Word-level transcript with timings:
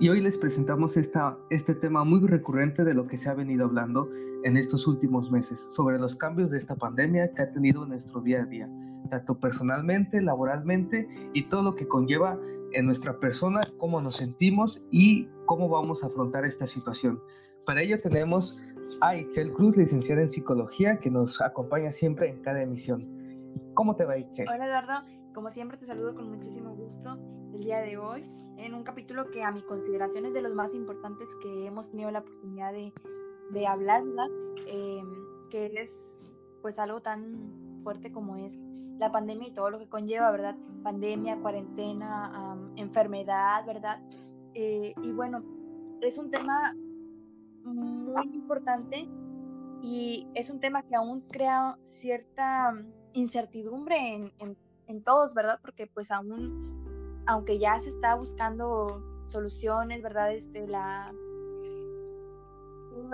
y 0.00 0.08
hoy 0.08 0.20
les 0.20 0.36
presentamos 0.36 0.96
esta, 0.96 1.38
este 1.50 1.74
tema 1.74 2.04
muy 2.04 2.20
recurrente 2.26 2.84
de 2.84 2.94
lo 2.94 3.06
que 3.06 3.16
se 3.16 3.28
ha 3.28 3.34
venido 3.34 3.64
hablando 3.64 4.08
en 4.42 4.56
estos 4.56 4.86
últimos 4.86 5.30
meses, 5.30 5.58
sobre 5.58 5.98
los 5.98 6.16
cambios 6.16 6.50
de 6.50 6.58
esta 6.58 6.74
pandemia 6.74 7.32
que 7.32 7.42
ha 7.42 7.52
tenido 7.52 7.84
en 7.84 7.90
nuestro 7.90 8.20
día 8.20 8.42
a 8.42 8.46
día, 8.46 8.68
tanto 9.10 9.38
personalmente, 9.38 10.20
laboralmente 10.20 11.08
y 11.32 11.42
todo 11.42 11.62
lo 11.62 11.74
que 11.74 11.86
conlleva 11.86 12.38
en 12.72 12.86
nuestra 12.86 13.18
persona, 13.20 13.60
cómo 13.78 14.00
nos 14.00 14.16
sentimos 14.16 14.82
y 14.90 15.28
cómo 15.46 15.68
vamos 15.68 16.02
a 16.02 16.08
afrontar 16.08 16.44
esta 16.44 16.66
situación. 16.66 17.20
Para 17.64 17.82
ello 17.82 17.96
tenemos 17.98 18.62
a 19.00 19.16
Itzel 19.16 19.52
Cruz, 19.52 19.76
licenciada 19.76 20.22
en 20.22 20.28
psicología, 20.28 20.98
que 20.98 21.10
nos 21.10 21.40
acompaña 21.40 21.90
siempre 21.92 22.28
en 22.28 22.42
cada 22.42 22.62
emisión. 22.62 23.00
¿Cómo 23.74 23.96
te 23.96 24.04
va, 24.04 24.16
Itzel? 24.16 24.48
Hola, 24.48 24.66
Eduardo. 24.66 24.94
Como 25.32 25.50
siempre, 25.50 25.78
te 25.78 25.86
saludo 25.86 26.14
con 26.14 26.30
muchísimo 26.30 26.74
gusto 26.74 27.18
el 27.52 27.62
día 27.62 27.78
de 27.80 27.96
hoy 27.96 28.24
en 28.58 28.74
un 28.74 28.82
capítulo 28.82 29.30
que 29.30 29.42
a 29.42 29.52
mi 29.52 29.62
consideración 29.62 30.26
es 30.26 30.34
de 30.34 30.42
los 30.42 30.54
más 30.54 30.74
importantes 30.74 31.28
que 31.42 31.66
hemos 31.66 31.90
tenido 31.90 32.10
la 32.10 32.20
oportunidad 32.20 32.72
de, 32.72 32.92
de 33.50 33.66
hablar, 33.66 34.04
¿verdad? 34.04 34.26
Em, 34.66 35.08
que 35.50 35.66
es 35.76 36.36
pues 36.62 36.78
algo 36.78 37.00
tan 37.00 37.78
fuerte 37.82 38.10
como 38.10 38.36
es 38.36 38.66
la 38.98 39.12
pandemia 39.12 39.48
y 39.48 39.54
todo 39.54 39.70
lo 39.70 39.78
que 39.78 39.88
conlleva, 39.88 40.30
¿verdad? 40.30 40.56
Pandemia, 40.82 41.40
cuarentena, 41.40 42.58
enfermedad, 42.76 43.64
¿verdad? 43.66 44.02
Eh, 44.54 44.94
y 45.02 45.12
bueno, 45.12 45.42
es 46.00 46.18
un 46.18 46.30
tema 46.30 46.74
muy 47.64 48.34
importante 48.34 49.08
y 49.82 50.26
es 50.34 50.50
un 50.50 50.60
tema 50.60 50.82
que 50.82 50.96
aún 50.96 51.20
crea 51.22 51.76
cierta 51.82 52.74
incertidumbre 53.14 54.14
en, 54.14 54.32
en, 54.38 54.56
en 54.86 55.02
todos, 55.02 55.34
¿verdad? 55.34 55.58
Porque 55.62 55.86
pues 55.86 56.10
aún, 56.10 56.60
aunque 57.26 57.58
ya 57.58 57.78
se 57.78 57.88
está 57.88 58.14
buscando 58.14 59.02
soluciones, 59.24 60.02
¿verdad? 60.02 60.32
Este, 60.32 60.68
la 60.68 61.12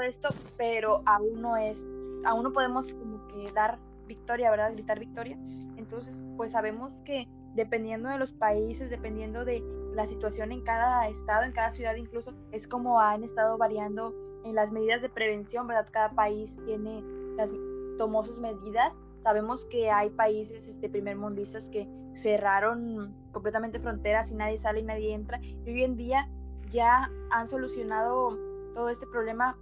esto, 0.03 0.29
pero 0.57 1.03
aún 1.07 1.41
no 1.41 1.57
es, 1.57 1.87
aún 2.25 2.43
no 2.43 2.53
podemos 2.53 2.95
como 2.95 3.27
que 3.29 3.51
dar 3.53 3.79
victoria, 4.07 4.51
¿verdad? 4.51 4.73
Gritar 4.73 4.99
victoria. 4.99 5.39
Entonces, 5.77 6.27
pues 6.37 6.53
sabemos 6.53 7.03
que 7.03 7.29
dependiendo 7.55 8.09
de 8.09 8.19
los 8.19 8.33
países, 8.33 8.91
dependiendo 8.91 9.45
de 9.45 9.63
la 9.95 10.07
situación 10.07 10.53
en 10.53 10.63
cada 10.63 11.09
estado, 11.09 11.45
en 11.45 11.53
cada 11.53 11.71
ciudad 11.71 11.95
incluso, 11.97 12.33
es 12.53 12.69
como 12.69 13.01
han 13.01 13.25
estado 13.25 13.59
variando 13.59 14.15
en 14.45 14.55
las 14.55 14.73
medidas 14.73 15.03
de 15.03 15.09
prevención, 15.09 15.67
¿verdad? 15.67 15.89
Cada 15.91 16.11
país 16.13 16.61
tiene 16.65 17.03
las, 17.37 17.55
tomó 17.99 18.23
sus 18.23 18.41
medidas. 18.41 18.95
Sabemos 19.21 19.67
que 19.67 19.91
hay 19.91 20.11
países 20.11 20.67
este, 20.69 20.89
primermundistas 20.89 21.69
que 21.69 21.89
cerraron 22.13 23.15
completamente 23.33 23.79
fronteras 23.81 24.33
y 24.33 24.37
nadie 24.37 24.59
sale 24.59 24.81
y 24.81 24.85
nadie 24.85 25.15
entra. 25.15 25.41
Y 25.43 25.71
hoy 25.71 25.85
en 25.85 25.97
día 25.97 26.29
ya 26.69 27.11
han 27.31 27.49
solucionado 27.49 28.37
todo 28.75 28.89
este 28.89 29.07
problema 29.07 29.59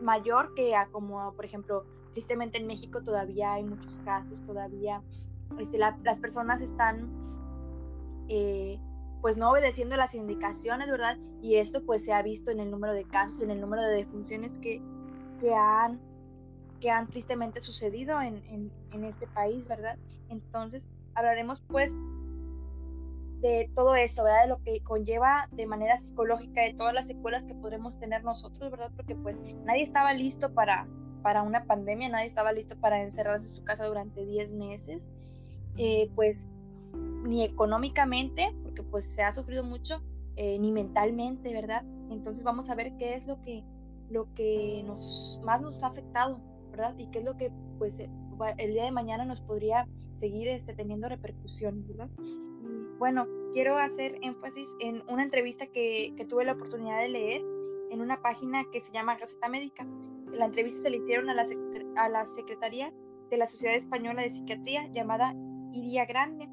mayor 0.00 0.54
que 0.54 0.76
a 0.76 0.86
como, 0.88 1.32
por 1.34 1.44
ejemplo, 1.44 1.84
tristemente 2.12 2.58
en 2.58 2.66
México 2.66 3.02
todavía 3.02 3.54
hay 3.54 3.64
muchos 3.64 3.96
casos, 4.04 4.44
todavía 4.46 5.02
este, 5.58 5.78
las 5.78 6.18
personas 6.18 6.62
están 6.62 7.10
eh, 8.28 8.78
pues 9.20 9.36
no 9.36 9.50
obedeciendo 9.50 9.96
las 9.96 10.14
indicaciones, 10.14 10.90
¿verdad? 10.90 11.18
Y 11.42 11.56
esto 11.56 11.84
pues 11.84 12.04
se 12.04 12.12
ha 12.12 12.22
visto 12.22 12.50
en 12.50 12.60
el 12.60 12.70
número 12.70 12.92
de 12.92 13.04
casos, 13.04 13.42
en 13.42 13.50
el 13.50 13.60
número 13.60 13.82
de 13.82 13.94
defunciones 13.94 14.58
que, 14.58 14.82
que, 15.40 15.54
han, 15.54 16.00
que 16.80 16.90
han 16.90 17.06
tristemente 17.06 17.60
sucedido 17.60 18.20
en, 18.20 18.42
en, 18.48 18.72
en 18.92 19.04
este 19.04 19.26
país, 19.26 19.66
¿verdad? 19.68 19.98
Entonces 20.28 20.90
hablaremos 21.14 21.62
pues 21.68 22.00
de 23.40 23.70
todo 23.74 23.94
eso, 23.94 24.24
¿verdad? 24.24 24.42
De 24.42 24.48
lo 24.48 24.62
que 24.62 24.80
conlleva 24.82 25.48
de 25.52 25.66
manera 25.66 25.96
psicológica, 25.96 26.62
de 26.62 26.74
todas 26.74 26.92
las 26.92 27.06
secuelas 27.06 27.44
que 27.44 27.54
podremos 27.54 27.98
tener 27.98 28.22
nosotros, 28.22 28.70
¿verdad? 28.70 28.92
Porque 28.94 29.14
pues 29.14 29.40
nadie 29.64 29.82
estaba 29.82 30.12
listo 30.12 30.52
para, 30.52 30.86
para 31.22 31.42
una 31.42 31.64
pandemia, 31.64 32.08
nadie 32.08 32.26
estaba 32.26 32.52
listo 32.52 32.78
para 32.78 33.02
encerrarse 33.02 33.46
en 33.46 33.56
su 33.56 33.64
casa 33.64 33.86
durante 33.86 34.24
10 34.24 34.54
meses, 34.54 35.62
eh, 35.76 36.10
pues 36.14 36.48
ni 37.24 37.44
económicamente, 37.44 38.54
porque 38.62 38.82
pues 38.82 39.14
se 39.14 39.22
ha 39.22 39.32
sufrido 39.32 39.64
mucho, 39.64 40.02
eh, 40.36 40.58
ni 40.58 40.72
mentalmente, 40.72 41.52
¿verdad? 41.52 41.84
Entonces 42.10 42.44
vamos 42.44 42.70
a 42.70 42.74
ver 42.74 42.96
qué 42.96 43.14
es 43.14 43.26
lo 43.26 43.40
que, 43.40 43.64
lo 44.10 44.32
que 44.34 44.82
nos, 44.84 45.40
más 45.44 45.62
nos 45.62 45.82
ha 45.82 45.88
afectado, 45.88 46.40
¿verdad? 46.70 46.94
Y 46.98 47.10
qué 47.10 47.20
es 47.20 47.24
lo 47.24 47.36
que 47.36 47.52
pues 47.78 48.00
el 48.56 48.72
día 48.72 48.84
de 48.84 48.92
mañana 48.92 49.24
nos 49.24 49.42
podría 49.42 49.86
seguir 50.12 50.48
este, 50.48 50.74
teniendo 50.74 51.08
repercusiones, 51.08 51.86
¿verdad? 51.86 52.08
bueno, 53.00 53.26
quiero 53.54 53.78
hacer 53.78 54.18
énfasis 54.20 54.76
en 54.78 55.02
una 55.08 55.24
entrevista 55.24 55.66
que, 55.66 56.14
tuve 56.28 56.44
la 56.44 56.52
oportunidad 56.52 57.00
de 57.00 57.08
leer 57.08 57.42
en 57.90 58.02
una 58.02 58.20
página 58.20 58.64
que 58.70 58.80
se 58.80 58.92
llama 58.92 59.16
Gaceta 59.16 59.48
Médica. 59.48 59.86
La 60.30 60.44
entrevista 60.44 60.82
se 60.82 60.90
le 60.90 60.98
hicieron 60.98 61.30
a 61.30 61.34
la, 61.34 61.42
a 61.96 62.08
la 62.10 62.26
Secretaría 62.26 62.92
de 63.30 63.38
la 63.38 63.46
Sociedad 63.46 63.74
Española 63.74 64.22
de 64.22 64.28
Psiquiatría 64.28 64.86
llamada 64.92 65.34
Iria 65.72 66.04
Grande. 66.04 66.50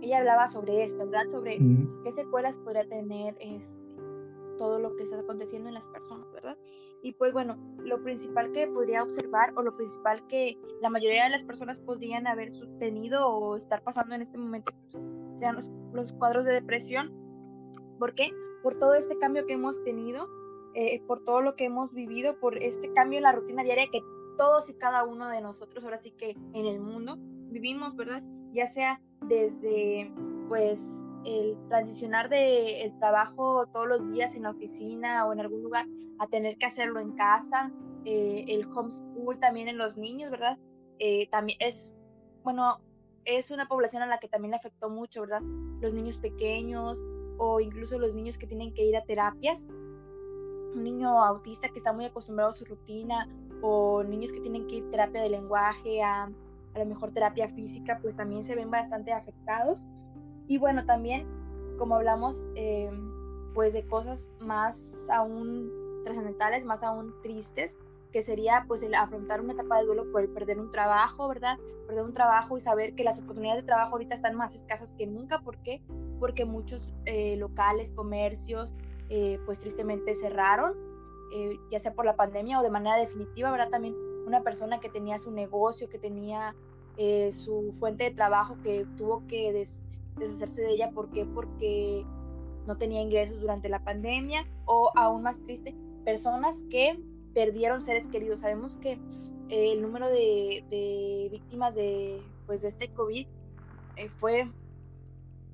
Ella 0.00 0.18
hablaba 0.18 0.48
sobre 0.48 0.82
esto, 0.82 1.04
¿verdad? 1.04 1.28
Sobre 1.28 1.58
qué 1.58 2.12
secuelas 2.12 2.56
podría 2.58 2.88
tener 2.88 3.36
este, 3.40 3.82
todo 4.58 4.78
lo 4.78 4.96
que 4.96 5.04
está 5.04 5.18
aconteciendo 5.18 5.68
en 5.68 5.74
las 5.74 5.88
personas, 5.88 6.30
¿verdad? 6.32 6.58
Y 7.02 7.12
pues 7.12 7.32
bueno, 7.32 7.56
lo 7.78 8.02
principal 8.02 8.52
que 8.52 8.66
podría 8.66 9.02
observar 9.02 9.54
o 9.56 9.62
lo 9.62 9.76
principal 9.76 10.26
que 10.26 10.58
la 10.82 10.90
mayoría 10.90 11.24
de 11.24 11.30
las 11.30 11.44
personas 11.44 11.80
podrían 11.80 12.26
haber 12.26 12.52
sostenido 12.52 13.28
o 13.28 13.56
estar 13.56 13.82
pasando 13.82 14.14
en 14.14 14.22
este 14.22 14.36
momento 14.36 14.72
pues, 14.82 15.00
sean 15.36 15.56
los, 15.92 16.12
cuadros 16.12 16.44
de 16.44 16.52
depresión. 16.52 17.12
¿Por 17.98 18.14
qué? 18.14 18.30
Por 18.62 18.74
todo 18.74 18.94
este 18.94 19.16
cambio 19.18 19.46
que 19.46 19.54
hemos 19.54 19.82
tenido, 19.82 20.28
eh, 20.74 21.00
por 21.06 21.20
todo 21.20 21.40
lo 21.40 21.56
que 21.56 21.64
hemos 21.64 21.94
vivido, 21.94 22.38
por 22.38 22.58
este 22.62 22.92
cambio 22.92 23.18
en 23.18 23.24
la 23.24 23.32
rutina 23.32 23.64
diaria 23.64 23.88
que 23.90 24.00
todos 24.36 24.68
y 24.70 24.74
cada 24.74 25.04
uno 25.04 25.28
de 25.28 25.40
nosotros, 25.40 25.84
ahora 25.84 25.96
sí 25.96 26.12
que 26.12 26.36
en 26.54 26.66
el 26.66 26.80
mundo, 26.80 27.18
vivimos, 27.50 27.96
¿verdad? 27.96 28.22
Ya 28.52 28.66
sea 28.66 29.00
desde, 29.28 30.12
pues, 30.48 31.06
el 31.24 31.58
transicionar 31.68 32.28
de 32.28 32.82
el 32.82 32.98
trabajo 32.98 33.66
todos 33.66 33.86
los 33.86 34.10
días 34.10 34.36
en 34.36 34.44
la 34.44 34.50
oficina 34.50 35.26
o 35.26 35.32
en 35.32 35.40
algún 35.40 35.62
lugar 35.62 35.86
a 36.18 36.26
tener 36.26 36.56
que 36.56 36.66
hacerlo 36.66 37.00
en 37.00 37.12
casa, 37.12 37.72
eh, 38.04 38.44
el 38.48 38.64
homeschool 38.64 39.38
también 39.38 39.68
en 39.68 39.78
los 39.78 39.98
niños, 39.98 40.30
¿verdad? 40.30 40.58
Eh, 40.98 41.28
también 41.28 41.58
es, 41.60 41.96
bueno, 42.42 42.80
es 43.24 43.50
una 43.50 43.66
población 43.66 44.02
a 44.02 44.06
la 44.06 44.18
que 44.18 44.28
también 44.28 44.50
le 44.52 44.56
afectó 44.56 44.90
mucho, 44.90 45.22
¿verdad? 45.22 45.42
Los 45.80 45.94
niños 45.94 46.18
pequeños 46.18 47.04
o 47.38 47.60
incluso 47.60 47.98
los 47.98 48.14
niños 48.14 48.38
que 48.38 48.46
tienen 48.46 48.72
que 48.74 48.84
ir 48.84 48.96
a 48.96 49.04
terapias. 49.04 49.68
Un 49.68 50.82
niño 50.82 51.22
autista 51.22 51.68
que 51.68 51.78
está 51.78 51.92
muy 51.92 52.04
acostumbrado 52.04 52.50
a 52.50 52.52
su 52.52 52.64
rutina 52.64 53.28
o 53.62 54.02
niños 54.02 54.32
que 54.32 54.40
tienen 54.40 54.66
que 54.66 54.76
ir 54.76 54.84
a 54.86 54.90
terapia 54.90 55.22
de 55.22 55.30
lenguaje, 55.30 56.02
a, 56.02 56.30
a 56.74 56.78
lo 56.78 56.86
mejor 56.86 57.12
terapia 57.12 57.48
física, 57.48 57.98
pues 58.00 58.16
también 58.16 58.44
se 58.44 58.54
ven 58.54 58.70
bastante 58.70 59.12
afectados. 59.12 59.86
Y 60.46 60.58
bueno, 60.58 60.84
también, 60.84 61.26
como 61.78 61.96
hablamos, 61.96 62.50
eh, 62.54 62.90
pues 63.54 63.72
de 63.72 63.86
cosas 63.86 64.32
más 64.40 65.10
aún 65.10 65.70
trascendentales, 66.04 66.64
más 66.64 66.82
aún 66.82 67.14
tristes, 67.22 67.78
que 68.12 68.22
sería 68.22 68.64
pues 68.66 68.82
el 68.82 68.94
afrontar 68.94 69.40
una 69.40 69.52
etapa 69.52 69.78
de 69.78 69.84
duelo 69.84 70.10
por 70.10 70.22
el 70.22 70.30
perder 70.30 70.58
un 70.58 70.70
trabajo, 70.70 71.28
¿verdad? 71.28 71.58
Perder 71.86 72.04
un 72.04 72.12
trabajo 72.12 72.56
y 72.56 72.60
saber 72.60 72.94
que 72.94 73.04
las 73.04 73.20
oportunidades 73.20 73.62
de 73.62 73.66
trabajo 73.66 73.92
ahorita 73.92 74.14
están 74.14 74.34
más 74.34 74.56
escasas 74.56 74.94
que 74.94 75.06
nunca. 75.06 75.40
¿Por 75.40 75.58
qué? 75.58 75.82
Porque 76.18 76.46
muchos 76.46 76.94
eh, 77.04 77.36
locales, 77.36 77.92
comercios, 77.92 78.74
eh, 79.10 79.38
pues 79.44 79.60
tristemente 79.60 80.14
cerraron, 80.14 80.74
ya 81.70 81.78
sea 81.78 81.92
por 81.92 82.06
la 82.06 82.16
pandemia 82.16 82.58
o 82.58 82.62
de 82.62 82.70
manera 82.70 82.96
definitiva, 82.96 83.50
¿verdad? 83.50 83.68
También 83.68 83.94
una 84.28 84.42
persona 84.42 84.78
que 84.78 84.88
tenía 84.88 85.18
su 85.18 85.32
negocio, 85.32 85.88
que 85.88 85.98
tenía 85.98 86.54
su 87.30 87.70
fuente 87.72 88.02
de 88.04 88.10
trabajo, 88.10 88.56
que 88.62 88.84
tuvo 88.96 89.24
que 89.28 89.52
des 89.52 89.86
deshacerse 90.18 90.62
de 90.62 90.72
ella. 90.72 90.90
¿Por 90.90 91.10
qué? 91.10 91.26
Porque 91.26 92.04
no 92.66 92.76
tenía 92.76 93.00
ingresos 93.00 93.40
durante 93.40 93.68
la 93.68 93.82
pandemia 93.82 94.46
o 94.66 94.90
aún 94.94 95.22
más 95.22 95.42
triste, 95.42 95.74
personas 96.04 96.66
que 96.70 97.02
perdieron 97.34 97.82
seres 97.82 98.08
queridos. 98.08 98.40
Sabemos 98.40 98.76
que 98.76 98.92
eh, 99.48 99.72
el 99.72 99.82
número 99.82 100.06
de, 100.06 101.28
víctimas 101.32 101.74
de, 101.74 102.22
pues, 102.46 102.62
de 102.62 102.68
este 102.68 102.92
COVID 102.92 103.26
eh, 103.96 104.08
fue 104.08 104.48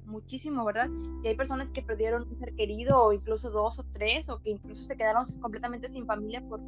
muchísimo, 0.05 0.65
¿verdad? 0.65 0.91
Y 1.23 1.29
hay 1.29 1.37
personas 1.37 1.71
que 1.71 1.83
perdieron 1.83 2.29
un 2.29 2.39
ser 2.39 2.55
querido 2.55 3.03
o 3.03 3.13
incluso 3.13 3.51
dos 3.51 3.79
o 3.79 3.85
tres 3.91 4.29
o 4.29 4.43
que 4.43 4.51
incluso 4.51 4.89
se 4.89 4.97
quedaron 4.97 5.25
completamente 5.41 5.89
sin 5.89 6.05
familia 6.05 6.43
por, 6.47 6.61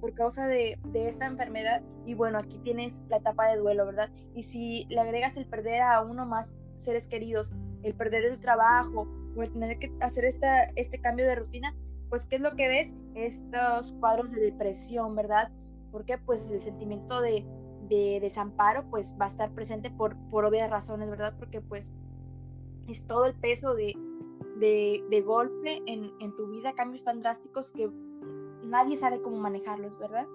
por 0.00 0.14
causa 0.14 0.46
de, 0.46 0.78
de, 0.84 1.08
esta 1.08 1.26
enfermedad. 1.26 1.82
Y 2.06 2.14
bueno, 2.14 2.38
aquí 2.38 2.58
tienes 2.58 3.02
la 3.08 3.18
etapa 3.18 3.48
de 3.48 3.58
duelo, 3.58 3.86
¿verdad? 3.86 4.10
Y 4.34 4.42
si 4.42 4.86
le 4.88 5.00
agregas 5.00 5.36
el 5.36 5.46
perder 5.46 5.82
a 5.82 6.02
uno 6.02 6.26
más 6.26 6.56
seres 6.74 7.08
queridos, 7.08 7.54
el 7.82 7.94
perder 7.94 8.24
el 8.24 8.40
trabajo 8.40 9.08
o 9.36 9.42
el 9.42 9.52
tener 9.52 9.78
que 9.78 9.92
hacer 10.00 10.24
esta, 10.24 10.64
este 10.76 11.00
cambio 11.00 11.26
de 11.26 11.34
rutina, 11.34 11.74
pues 12.08 12.26
¿qué 12.26 12.36
es 12.36 12.42
lo 12.42 12.56
que 12.56 12.68
ves? 12.68 12.94
Estos 13.14 13.92
cuadros 14.00 14.32
de 14.32 14.40
depresión, 14.40 15.14
¿verdad? 15.14 15.50
Porque 15.92 16.18
pues 16.18 16.50
el 16.50 16.60
sentimiento 16.60 17.20
de, 17.20 17.44
de 17.88 18.18
desamparo 18.20 18.88
pues 18.90 19.16
va 19.20 19.24
a 19.24 19.28
estar 19.28 19.52
presente 19.52 19.90
por, 19.90 20.16
por 20.28 20.44
obvias 20.44 20.70
razones, 20.70 21.10
¿verdad? 21.10 21.34
Porque 21.38 21.60
pues 21.60 21.94
es 22.88 23.06
todo 23.06 23.26
el 23.26 23.34
peso 23.34 23.74
de, 23.74 23.94
de, 24.58 25.22
golpe 25.22 25.82
en, 25.86 26.10
en 26.20 26.36
tu 26.36 26.48
vida, 26.48 26.72
cambios 26.74 27.04
tan 27.04 27.20
drásticos 27.20 27.72
que 27.72 27.90
nadie 28.68 28.96
sabe 28.96 29.20
cómo 29.20 29.38
manejarlos, 29.38 29.98
¿verdad? 29.98 30.26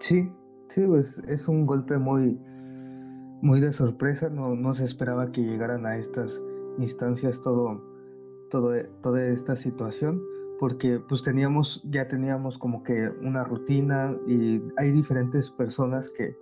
Sí, 0.00 0.32
sí, 0.68 0.86
pues 0.86 1.22
es 1.28 1.48
un 1.48 1.66
golpe 1.66 1.98
muy, 1.98 2.38
muy 3.42 3.60
de 3.60 3.72
sorpresa, 3.72 4.28
no, 4.30 4.54
no 4.54 4.72
se 4.72 4.84
esperaba 4.84 5.30
que 5.30 5.42
llegaran 5.42 5.86
a 5.86 5.96
estas 5.98 6.40
instancias 6.78 7.40
todo, 7.42 7.82
todo, 8.48 8.72
toda 9.02 9.24
esta 9.26 9.56
situación, 9.56 10.22
porque 10.58 11.00
pues 11.00 11.22
teníamos, 11.22 11.82
ya 11.84 12.08
teníamos 12.08 12.58
como 12.58 12.82
que 12.82 13.10
una 13.22 13.44
rutina 13.44 14.16
y 14.26 14.62
hay 14.78 14.90
diferentes 14.92 15.50
personas 15.50 16.10
que, 16.10 16.36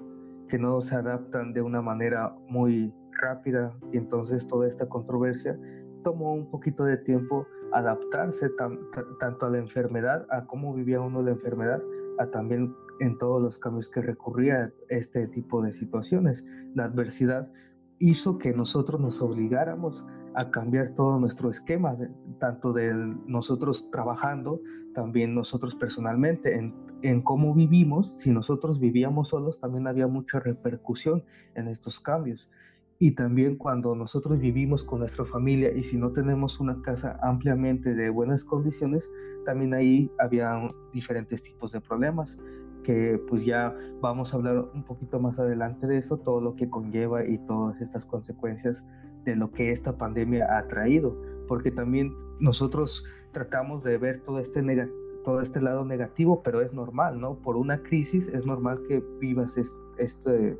que 0.48 0.58
no 0.58 0.80
se 0.80 0.94
adaptan 0.94 1.52
de 1.52 1.62
una 1.62 1.82
manera 1.82 2.34
muy 2.48 2.94
rápida 3.20 3.76
y 3.92 3.98
entonces 3.98 4.46
toda 4.46 4.68
esta 4.68 4.88
controversia 4.88 5.58
tomó 6.02 6.34
un 6.34 6.50
poquito 6.50 6.84
de 6.84 6.96
tiempo 6.96 7.46
adaptarse 7.72 8.50
tanto 9.20 9.46
a 9.46 9.50
la 9.50 9.58
enfermedad, 9.58 10.26
a 10.30 10.46
cómo 10.46 10.74
vivía 10.74 11.00
uno 11.00 11.22
la 11.22 11.30
enfermedad, 11.30 11.82
a 12.18 12.30
también 12.30 12.74
en 13.00 13.16
todos 13.18 13.40
los 13.40 13.58
cambios 13.58 13.88
que 13.88 14.02
recurría 14.02 14.72
este 14.88 15.26
tipo 15.28 15.62
de 15.62 15.72
situaciones. 15.72 16.44
La 16.74 16.84
adversidad 16.84 17.50
hizo 17.98 18.38
que 18.38 18.52
nosotros 18.52 19.00
nos 19.00 19.22
obligáramos 19.22 20.06
a 20.34 20.50
cambiar 20.50 20.90
todo 20.90 21.18
nuestro 21.18 21.50
esquema, 21.50 21.96
tanto 22.38 22.72
de 22.72 22.94
nosotros 23.26 23.90
trabajando, 23.90 24.60
también 24.94 25.34
nosotros 25.34 25.74
personalmente, 25.74 26.56
en, 26.56 26.74
en, 27.02 27.22
cómo 27.22 27.54
vivimos. 27.54 28.18
Si 28.18 28.30
nosotros 28.30 28.78
vivíamos 28.78 29.28
solos, 29.28 29.58
también 29.58 29.86
había 29.86 30.06
mucha 30.06 30.40
repercusión 30.40 31.24
en 31.54 31.68
estos 31.68 32.00
cambios 32.00 32.50
y 33.00 33.12
también 33.12 33.56
cuando 33.56 33.94
nosotros 33.94 34.38
vivimos 34.38 34.82
con 34.82 35.00
nuestra 35.00 35.24
familia 35.24 35.72
y 35.72 35.84
si 35.84 35.96
no 35.96 36.10
tenemos 36.10 36.58
una 36.58 36.82
casa 36.82 37.16
ampliamente 37.22 37.94
de 37.94 38.10
buenas 38.10 38.44
condiciones, 38.44 39.10
también 39.44 39.72
ahí 39.72 40.10
había 40.18 40.66
diferentes 40.92 41.42
tipos 41.42 41.70
de 41.70 41.80
problemas 41.80 42.38
que 42.82 43.20
pues 43.28 43.44
ya 43.44 43.74
vamos 44.00 44.32
a 44.32 44.36
hablar 44.36 44.70
un 44.74 44.82
poquito 44.84 45.20
más 45.20 45.38
adelante 45.38 45.86
de 45.86 45.98
eso, 45.98 46.16
todo 46.18 46.40
lo 46.40 46.56
que 46.56 46.68
conlleva 46.68 47.24
y 47.24 47.38
todas 47.38 47.80
estas 47.80 48.04
consecuencias 48.04 48.84
de 49.24 49.36
lo 49.36 49.52
que 49.52 49.70
esta 49.70 49.96
pandemia 49.96 50.58
ha 50.58 50.66
traído, 50.66 51.16
porque 51.46 51.70
también 51.70 52.12
nosotros 52.40 53.04
tratamos 53.32 53.84
de 53.84 53.98
ver 53.98 54.22
todo 54.22 54.40
este 54.40 54.62
todo 55.22 55.40
este 55.42 55.60
lado 55.60 55.84
negativo, 55.84 56.42
pero 56.42 56.62
es 56.62 56.72
normal, 56.72 57.20
¿no? 57.20 57.36
Por 57.42 57.56
una 57.56 57.82
crisis 57.82 58.28
es 58.28 58.46
normal 58.46 58.80
que 58.88 59.04
vivas 59.20 59.58
este, 59.98 60.58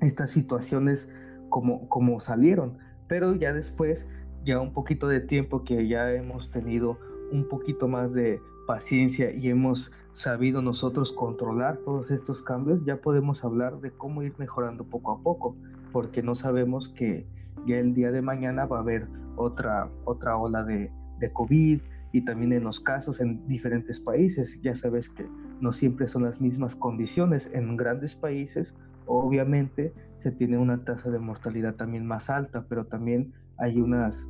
estas 0.00 0.30
situaciones 0.30 1.08
como, 1.50 1.88
como 1.88 2.20
salieron. 2.20 2.78
Pero 3.08 3.34
ya 3.34 3.52
después, 3.52 4.08
ya 4.44 4.60
un 4.60 4.72
poquito 4.72 5.08
de 5.08 5.20
tiempo 5.20 5.64
que 5.64 5.86
ya 5.86 6.10
hemos 6.12 6.50
tenido 6.50 6.98
un 7.30 7.46
poquito 7.48 7.88
más 7.88 8.14
de 8.14 8.40
paciencia 8.66 9.32
y 9.32 9.48
hemos 9.48 9.92
sabido 10.12 10.62
nosotros 10.62 11.12
controlar 11.12 11.78
todos 11.78 12.10
estos 12.10 12.42
cambios, 12.42 12.84
ya 12.84 13.00
podemos 13.00 13.44
hablar 13.44 13.80
de 13.80 13.90
cómo 13.90 14.22
ir 14.22 14.34
mejorando 14.38 14.84
poco 14.84 15.12
a 15.12 15.22
poco, 15.22 15.56
porque 15.92 16.22
no 16.22 16.34
sabemos 16.34 16.88
que 16.88 17.26
ya 17.66 17.78
el 17.78 17.94
día 17.94 18.12
de 18.12 18.22
mañana 18.22 18.66
va 18.66 18.78
a 18.78 18.80
haber 18.80 19.08
otra, 19.36 19.90
otra 20.04 20.36
ola 20.36 20.62
de, 20.64 20.92
de 21.18 21.32
COVID 21.32 21.80
y 22.12 22.24
también 22.24 22.52
en 22.52 22.64
los 22.64 22.80
casos 22.80 23.20
en 23.20 23.46
diferentes 23.46 24.00
países. 24.00 24.60
Ya 24.62 24.74
sabes 24.74 25.08
que 25.10 25.28
no 25.60 25.72
siempre 25.72 26.06
son 26.06 26.24
las 26.24 26.40
mismas 26.40 26.74
condiciones. 26.74 27.50
En 27.52 27.76
grandes 27.76 28.14
países 28.14 28.74
obviamente 29.10 29.92
se 30.16 30.30
tiene 30.30 30.58
una 30.58 30.84
tasa 30.84 31.10
de 31.10 31.18
mortalidad 31.18 31.74
también 31.74 32.06
más 32.06 32.30
alta, 32.30 32.66
pero 32.68 32.86
también 32.86 33.32
hay 33.58 33.80
unas 33.80 34.28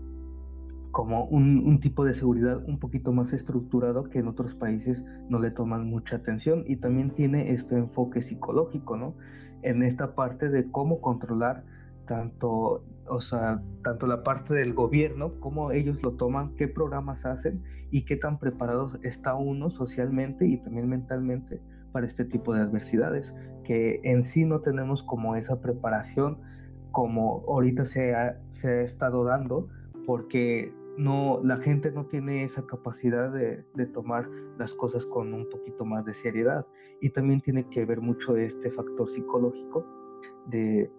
como 0.91 1.25
un, 1.27 1.79
tipo 1.79 2.05
de 2.05 2.15
seguridad 2.15 2.65
un 2.67 2.81
poquito 2.81 3.13
más 3.13 3.33
estructurado 3.33 4.05
que 4.05 4.19
en 4.19 4.27
otros 4.27 4.55
países 4.55 5.05
no 5.29 5.39
le 5.39 5.53
toman 5.53 5.87
mucha 5.87 6.17
atención 6.17 6.65
y 6.67 6.77
también 6.77 7.11
tiene 7.11 7.53
este 7.53 7.77
enfoque 7.77 8.23
psicológico, 8.23 8.97
¿no? 8.97 9.15
En 9.63 9.85
esta 9.85 10.17
parte 10.17 10.49
de 10.49 10.69
cómo 10.69 11.01
controlar 11.01 11.65
tanto, 12.07 12.85
o 13.07 13.21
sea, 13.21 13.63
tanto 13.85 14.09
la 14.09 14.25
parte 14.25 14.53
del 14.53 14.75
gobierno, 14.75 15.39
cómo 15.39 15.71
ellos 15.71 16.03
lo 16.03 16.15
toman, 16.15 16.57
qué 16.57 16.67
programas 16.67 17.25
hacen 17.25 17.63
y 17.93 18.05
qué 18.05 18.17
tan 18.17 18.41
preparados 18.41 18.99
está 19.05 19.35
uno 19.35 19.71
socialmente 19.71 20.45
y 20.45 20.57
también 20.61 20.89
mentalmente 20.89 21.61
para 21.93 22.07
este 22.07 22.25
tipo 22.25 22.55
de 22.55 22.63
adversidades, 22.63 23.35
que 23.65 24.01
en 24.05 24.23
sí 24.23 24.45
no 24.45 24.61
tenemos 24.61 25.03
como 25.03 25.37
esa 25.37 25.61
preparación 25.61 26.39
como 26.93 27.45
ahorita 27.47 27.85
se 27.85 28.15
ha, 28.15 28.41
se 28.51 28.69
ha 28.69 28.81
estado 28.83 29.25
dando, 29.25 29.69
porque 30.07 30.75
no, 30.99 31.41
la 31.45 31.57
gente 31.57 31.93
no 31.93 32.07
tiene 32.07 32.43
esa 32.43 32.67
capacidad 32.67 33.33
de, 33.33 33.65
de, 33.75 33.87
tomar 33.87 34.29
las 34.59 34.75
cosas 34.75 35.07
con 35.07 35.33
un 35.33 35.49
poquito 35.49 35.85
más 35.85 36.05
de 36.05 36.15
seriedad. 36.15 36.67
Y 37.01 37.11
también 37.11 37.41
tiene 37.41 37.69
que 37.69 37.85
ver 37.85 38.01
mucho 38.01 38.37
este 38.37 38.71
factor 38.71 39.09
psicológico 39.09 39.87
de, 40.47 40.91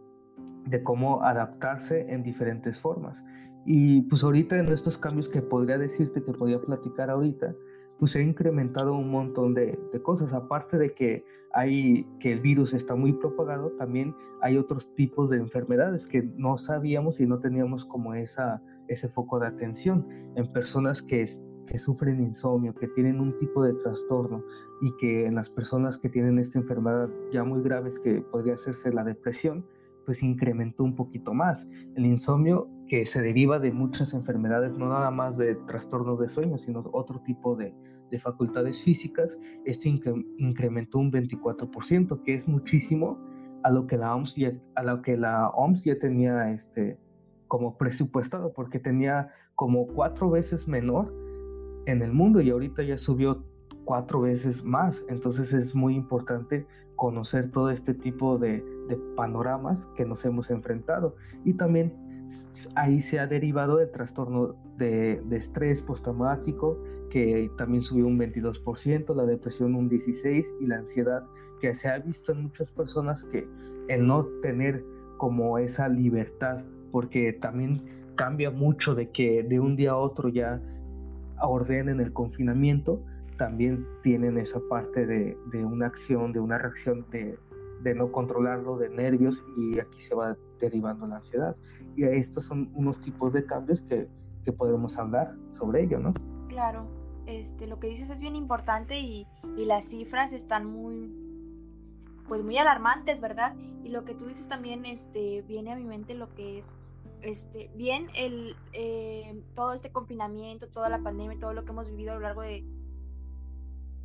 de 0.65 0.83
cómo 0.83 1.23
adaptarse 1.23 2.05
en 2.09 2.23
diferentes 2.23 2.79
formas. 2.79 3.23
Y 3.65 4.01
pues 4.03 4.23
ahorita 4.23 4.57
en 4.57 4.67
estos 4.71 4.97
cambios 4.97 5.27
que 5.27 5.41
podría 5.41 5.77
decirte, 5.77 6.23
que 6.23 6.31
podría 6.31 6.59
platicar 6.59 7.09
ahorita, 7.11 7.53
pues 8.01 8.13
se 8.13 8.19
ha 8.19 8.23
incrementado 8.23 8.95
un 8.95 9.11
montón 9.11 9.53
de, 9.53 9.77
cosas. 10.01 10.33
Aparte 10.33 10.79
de 10.79 10.89
que 10.89 11.23
hay 11.53 12.03
que 12.19 12.31
el 12.31 12.41
virus 12.41 12.73
está 12.73 12.95
muy 12.95 13.13
propagado, 13.13 13.73
también 13.73 14.15
hay 14.41 14.57
otros 14.57 14.91
tipos 14.95 15.29
de 15.29 15.37
enfermedades 15.37 16.07
que 16.07 16.23
no 16.35 16.57
sabíamos 16.57 17.19
y 17.19 17.27
no 17.27 17.37
teníamos 17.37 17.85
como 17.85 18.15
esa, 18.15 18.59
ese 18.87 19.07
foco 19.07 19.39
de 19.39 19.45
atención 19.45 20.07
en 20.35 20.47
personas 20.47 21.03
que, 21.03 21.23
que 21.67 21.77
sufren 21.77 22.19
insomnio, 22.19 22.73
que 22.73 22.87
tienen 22.87 23.19
un 23.19 23.35
tipo 23.37 23.61
de 23.61 23.73
trastorno 23.75 24.43
y 24.81 24.89
que 24.97 25.27
en 25.27 25.35
las 25.35 25.51
personas 25.51 25.99
que 25.99 26.09
tienen 26.09 26.39
esta 26.39 26.57
enfermedad 26.57 27.07
ya 27.31 27.43
muy 27.43 27.61
graves 27.61 27.99
que 27.99 28.23
podría 28.23 28.55
hacerse 28.55 28.91
la 28.91 29.03
depresión, 29.03 29.63
pues 30.07 30.23
incrementó 30.23 30.83
un 30.83 30.95
poquito 30.95 31.35
más. 31.35 31.67
El 31.95 32.07
insomnio 32.07 32.67
que 32.91 33.05
se 33.05 33.21
deriva 33.21 33.57
de 33.57 33.71
muchas 33.71 34.13
enfermedades, 34.13 34.77
no 34.77 34.89
nada 34.89 35.11
más 35.11 35.37
de 35.37 35.55
trastornos 35.55 36.19
de 36.19 36.27
sueño, 36.27 36.57
sino 36.57 36.83
otro 36.91 37.19
tipo 37.19 37.55
de, 37.55 37.73
de 38.09 38.19
facultades 38.19 38.83
físicas, 38.83 39.39
este 39.63 39.87
incrementó 40.37 40.99
un 40.99 41.09
24%, 41.09 42.21
que 42.23 42.33
es 42.33 42.49
muchísimo 42.49 43.17
a 43.63 43.71
lo 43.71 43.87
que 43.87 43.95
la 43.95 44.13
OMS 44.13 44.35
ya, 44.35 44.51
a 44.75 44.83
lo 44.83 45.01
que 45.01 45.15
la 45.15 45.47
OMS 45.51 45.85
ya 45.85 45.97
tenía 45.97 46.51
este, 46.51 46.99
como 47.47 47.77
presupuestado, 47.77 48.51
porque 48.51 48.77
tenía 48.77 49.29
como 49.55 49.87
cuatro 49.87 50.29
veces 50.29 50.67
menor 50.67 51.15
en 51.85 52.01
el 52.01 52.11
mundo 52.11 52.41
y 52.41 52.49
ahorita 52.49 52.83
ya 52.83 52.97
subió 52.97 53.41
cuatro 53.85 54.19
veces 54.19 54.65
más. 54.65 55.01
Entonces 55.07 55.53
es 55.53 55.73
muy 55.73 55.95
importante 55.95 56.67
conocer 56.97 57.51
todo 57.51 57.69
este 57.69 57.93
tipo 57.93 58.37
de, 58.37 58.61
de 58.89 58.97
panoramas 59.15 59.85
que 59.95 60.03
nos 60.03 60.25
hemos 60.25 60.49
enfrentado 60.49 61.15
y 61.45 61.53
también 61.53 62.10
ahí 62.75 63.01
se 63.01 63.19
ha 63.19 63.27
derivado 63.27 63.79
el 63.79 63.89
trastorno 63.91 64.55
de, 64.77 65.21
estrés 65.31 65.81
postraumático, 65.81 66.77
que 67.09 67.49
también 67.57 67.83
subió 67.83 68.07
un 68.07 68.17
22%, 68.19 69.15
la 69.15 69.25
depresión 69.25 69.75
un 69.75 69.89
16% 69.89 70.55
y 70.59 70.67
la 70.67 70.77
ansiedad, 70.77 71.23
que 71.59 71.73
se 71.75 71.89
ha 71.89 71.99
visto 71.99 72.31
en 72.31 72.43
muchas 72.43 72.71
personas 72.71 73.23
que 73.25 73.47
el 73.87 74.07
no 74.07 74.25
tener 74.41 74.83
como 75.17 75.57
esa 75.57 75.89
libertad, 75.89 76.63
porque 76.91 77.33
también 77.33 78.13
cambia 78.15 78.51
mucho 78.51 78.95
de 78.95 79.11
que 79.11 79.43
de 79.43 79.59
un 79.59 79.75
día 79.75 79.91
a 79.91 79.97
otro 79.97 80.29
ya 80.29 80.61
ordenen 81.41 81.99
el 81.99 82.13
confinamiento, 82.13 83.03
también 83.37 83.85
tienen 84.03 84.37
esa 84.37 84.59
parte 84.69 85.05
de, 85.05 85.37
de 85.51 85.65
una 85.65 85.87
acción, 85.87 86.31
de 86.31 86.39
una 86.39 86.57
reacción 86.57 87.05
de, 87.11 87.37
de 87.81 87.95
no 87.95 88.11
controlarlo, 88.11 88.77
de 88.77 88.89
nervios, 88.89 89.43
y 89.57 89.79
aquí 89.79 89.99
se 89.99 90.15
va 90.15 90.37
derivando 90.61 91.05
la 91.07 91.17
ansiedad. 91.17 91.55
Y 91.95 92.05
estos 92.05 92.45
son 92.45 92.71
unos 92.73 92.99
tipos 92.99 93.33
de 93.33 93.45
cambios 93.45 93.81
que, 93.81 94.07
que 94.43 94.53
podemos 94.53 94.97
hablar 94.97 95.35
sobre 95.49 95.83
ello, 95.83 95.99
¿no? 95.99 96.13
Claro, 96.47 96.87
este, 97.25 97.67
lo 97.67 97.79
que 97.79 97.87
dices 97.87 98.09
es 98.09 98.21
bien 98.21 98.35
importante 98.35 98.99
y, 98.99 99.27
y 99.57 99.65
las 99.65 99.89
cifras 99.89 100.33
están 100.33 100.65
muy, 100.65 101.13
pues 102.27 102.43
muy 102.43 102.57
alarmantes, 102.57 103.21
¿verdad? 103.21 103.55
Y 103.83 103.89
lo 103.89 104.05
que 104.05 104.15
tú 104.15 104.25
dices 104.25 104.47
también, 104.47 104.85
este, 104.85 105.43
viene 105.43 105.71
a 105.71 105.75
mi 105.75 105.85
mente 105.85 106.13
lo 106.15 106.33
que 106.33 106.59
es, 106.59 106.73
este, 107.21 107.69
bien 107.75 108.07
el, 108.15 108.55
eh, 108.73 109.43
todo 109.53 109.73
este 109.73 109.91
confinamiento, 109.91 110.67
toda 110.67 110.89
la 110.89 110.99
pandemia, 110.99 111.37
todo 111.39 111.53
lo 111.53 111.65
que 111.65 111.71
hemos 111.71 111.89
vivido 111.91 112.13
a 112.13 112.15
lo 112.15 112.21
largo 112.21 112.41
de 112.41 112.65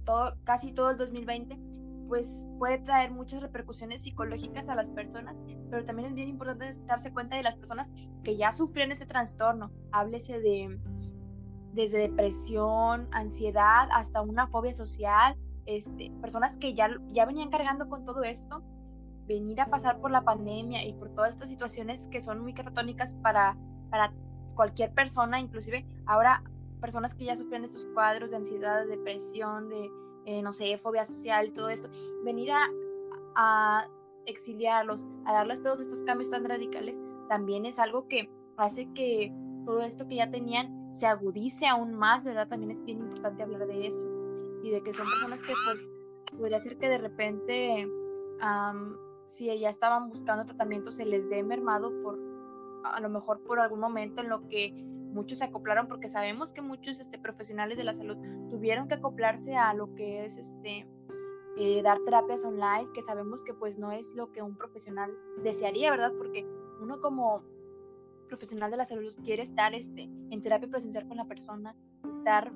todo, 0.05 0.37
casi 0.45 0.73
todo 0.73 0.91
el 0.91 0.97
2020, 0.97 1.59
pues 2.09 2.49
puede 2.59 2.79
traer 2.79 3.11
muchas 3.11 3.43
repercusiones 3.43 4.03
psicológicas 4.03 4.69
a 4.69 4.75
las 4.75 4.91
personas, 4.91 5.41
pero 5.71 5.85
también 5.85 6.09
es 6.09 6.15
bien 6.15 6.29
importante 6.29 6.69
darse 6.87 7.13
cuenta 7.13 7.37
de 7.37 7.43
las 7.43 7.57
personas 7.57 7.93
que 8.23 8.37
ya 8.37 8.53
sufren 8.53 8.93
ese 8.93 9.07
trastorno. 9.07 9.71
Háblese 9.93 10.41
de 10.41 10.79
desde 11.73 11.99
depresión, 11.99 13.07
ansiedad, 13.13 13.89
hasta 13.93 14.23
una 14.23 14.49
fobia 14.49 14.73
social, 14.73 15.37
este, 15.67 16.11
personas 16.23 16.57
que 16.57 16.73
ya, 16.73 16.89
ya 17.13 17.27
venían 17.27 17.51
cargando 17.51 17.89
con 17.89 18.05
todo 18.05 18.23
esto 18.23 18.63
venir 19.27 19.61
a 19.61 19.69
pasar 19.69 20.01
por 20.01 20.11
la 20.11 20.23
pandemia 20.23 20.85
y 20.85 20.95
por 20.95 21.11
todas 21.11 21.31
estas 21.31 21.51
situaciones 21.51 22.09
que 22.09 22.21
son 22.21 22.41
muy 22.41 22.55
catatónicas 22.55 23.15
para, 23.15 23.59
para 23.91 24.15
cualquier 24.55 24.95
persona, 24.95 25.41
inclusive 25.41 25.87
ahora 26.07 26.43
personas 26.81 27.15
que 27.15 27.25
ya 27.25 27.37
sufren 27.37 27.65
estos 27.65 27.87
cuadros 27.87 28.31
de 28.31 28.37
ansiedad, 28.39 28.81
de 28.81 28.87
depresión, 28.87 29.69
de, 29.69 29.91
eh, 30.27 30.43
no 30.43 30.53
sé, 30.53 30.77
fobia 30.77 31.05
social 31.05 31.53
todo 31.53 31.69
esto, 31.69 31.89
venir 32.25 32.51
a, 32.53 33.89
exiliarlos, 34.27 35.07
a 35.25 35.33
darles 35.33 35.63
todos 35.63 35.79
estos 35.79 36.03
cambios 36.03 36.31
tan 36.31 36.45
radicales, 36.45 37.01
también 37.29 37.65
es 37.65 37.79
algo 37.79 38.09
que 38.09 38.29
hace 38.57 38.93
que 38.93 39.33
todo 39.65 39.83
esto 39.83 40.09
que 40.09 40.17
ya 40.17 40.31
tenían 40.31 40.93
se 40.93 41.07
agudice 41.07 41.69
aún 41.69 41.95
más, 41.95 42.25
¿verdad? 42.25 42.49
También 42.49 42.73
es 42.73 42.85
bien 42.85 42.99
importante 42.99 43.45
hablar 43.45 43.69
de 43.69 43.87
eso 43.87 44.09
y 44.63 44.71
de 44.71 44.83
que 44.83 44.93
son 44.93 45.09
personas 45.09 45.43
que 45.45 45.53
pues 45.65 45.91
podría 46.37 46.59
ser 46.59 46.77
que 46.77 46.89
de 46.89 46.99
repente 46.99 47.89
si 49.27 49.59
ya 49.59 49.69
estaban 49.69 50.09
buscando 50.09 50.45
tratamiento 50.45 50.91
se 50.91 51.07
les 51.07 51.29
dé 51.29 51.43
mermado 51.43 51.93
por 52.01 52.19
a 52.85 53.01
lo 53.01 53.09
mejor 53.09 53.41
por 53.43 53.61
algún 53.61 53.81
momento 53.81 54.23
en 54.23 54.29
lo 54.29 54.49
que 54.49 54.75
muchos 55.17 55.39
se 55.39 55.45
acoplaron 55.45 55.89
porque 55.89 56.09
sabemos 56.09 56.53
que 56.53 56.63
muchos 56.63 57.01
este, 57.01 57.19
profesionales 57.19 57.79
de 57.79 57.85
la 57.85 57.93
salud 57.93 58.19
tuvieron 58.49 58.87
que 58.87 58.95
acoplarse 58.95 59.57
a 59.57 59.75
lo 59.75 59.95
que 59.95 60.25
es 60.25 60.39
este 60.39 60.87
eh, 61.59 61.83
dar 61.83 61.99
terapias 62.01 62.45
online 62.45 62.87
que 62.95 63.03
sabemos 63.03 63.43
que 63.43 63.55
pues 63.55 63.79
no 63.79 63.91
es 63.91 64.15
lo 64.15 64.31
que 64.31 64.43
un 64.43 64.57
profesional 64.57 65.11
desearía 65.43 65.91
verdad 65.91 66.13
porque 66.17 66.47
uno 66.81 67.01
como 67.01 67.43
profesional 68.29 68.71
de 68.71 68.77
la 68.77 68.85
salud 68.85 69.13
quiere 69.25 69.43
estar 69.43 69.75
este 69.75 70.03
en 70.03 70.41
terapia 70.43 70.69
presencial 70.69 71.09
con 71.09 71.17
la 71.17 71.27
persona 71.27 71.75
estar 72.11 72.53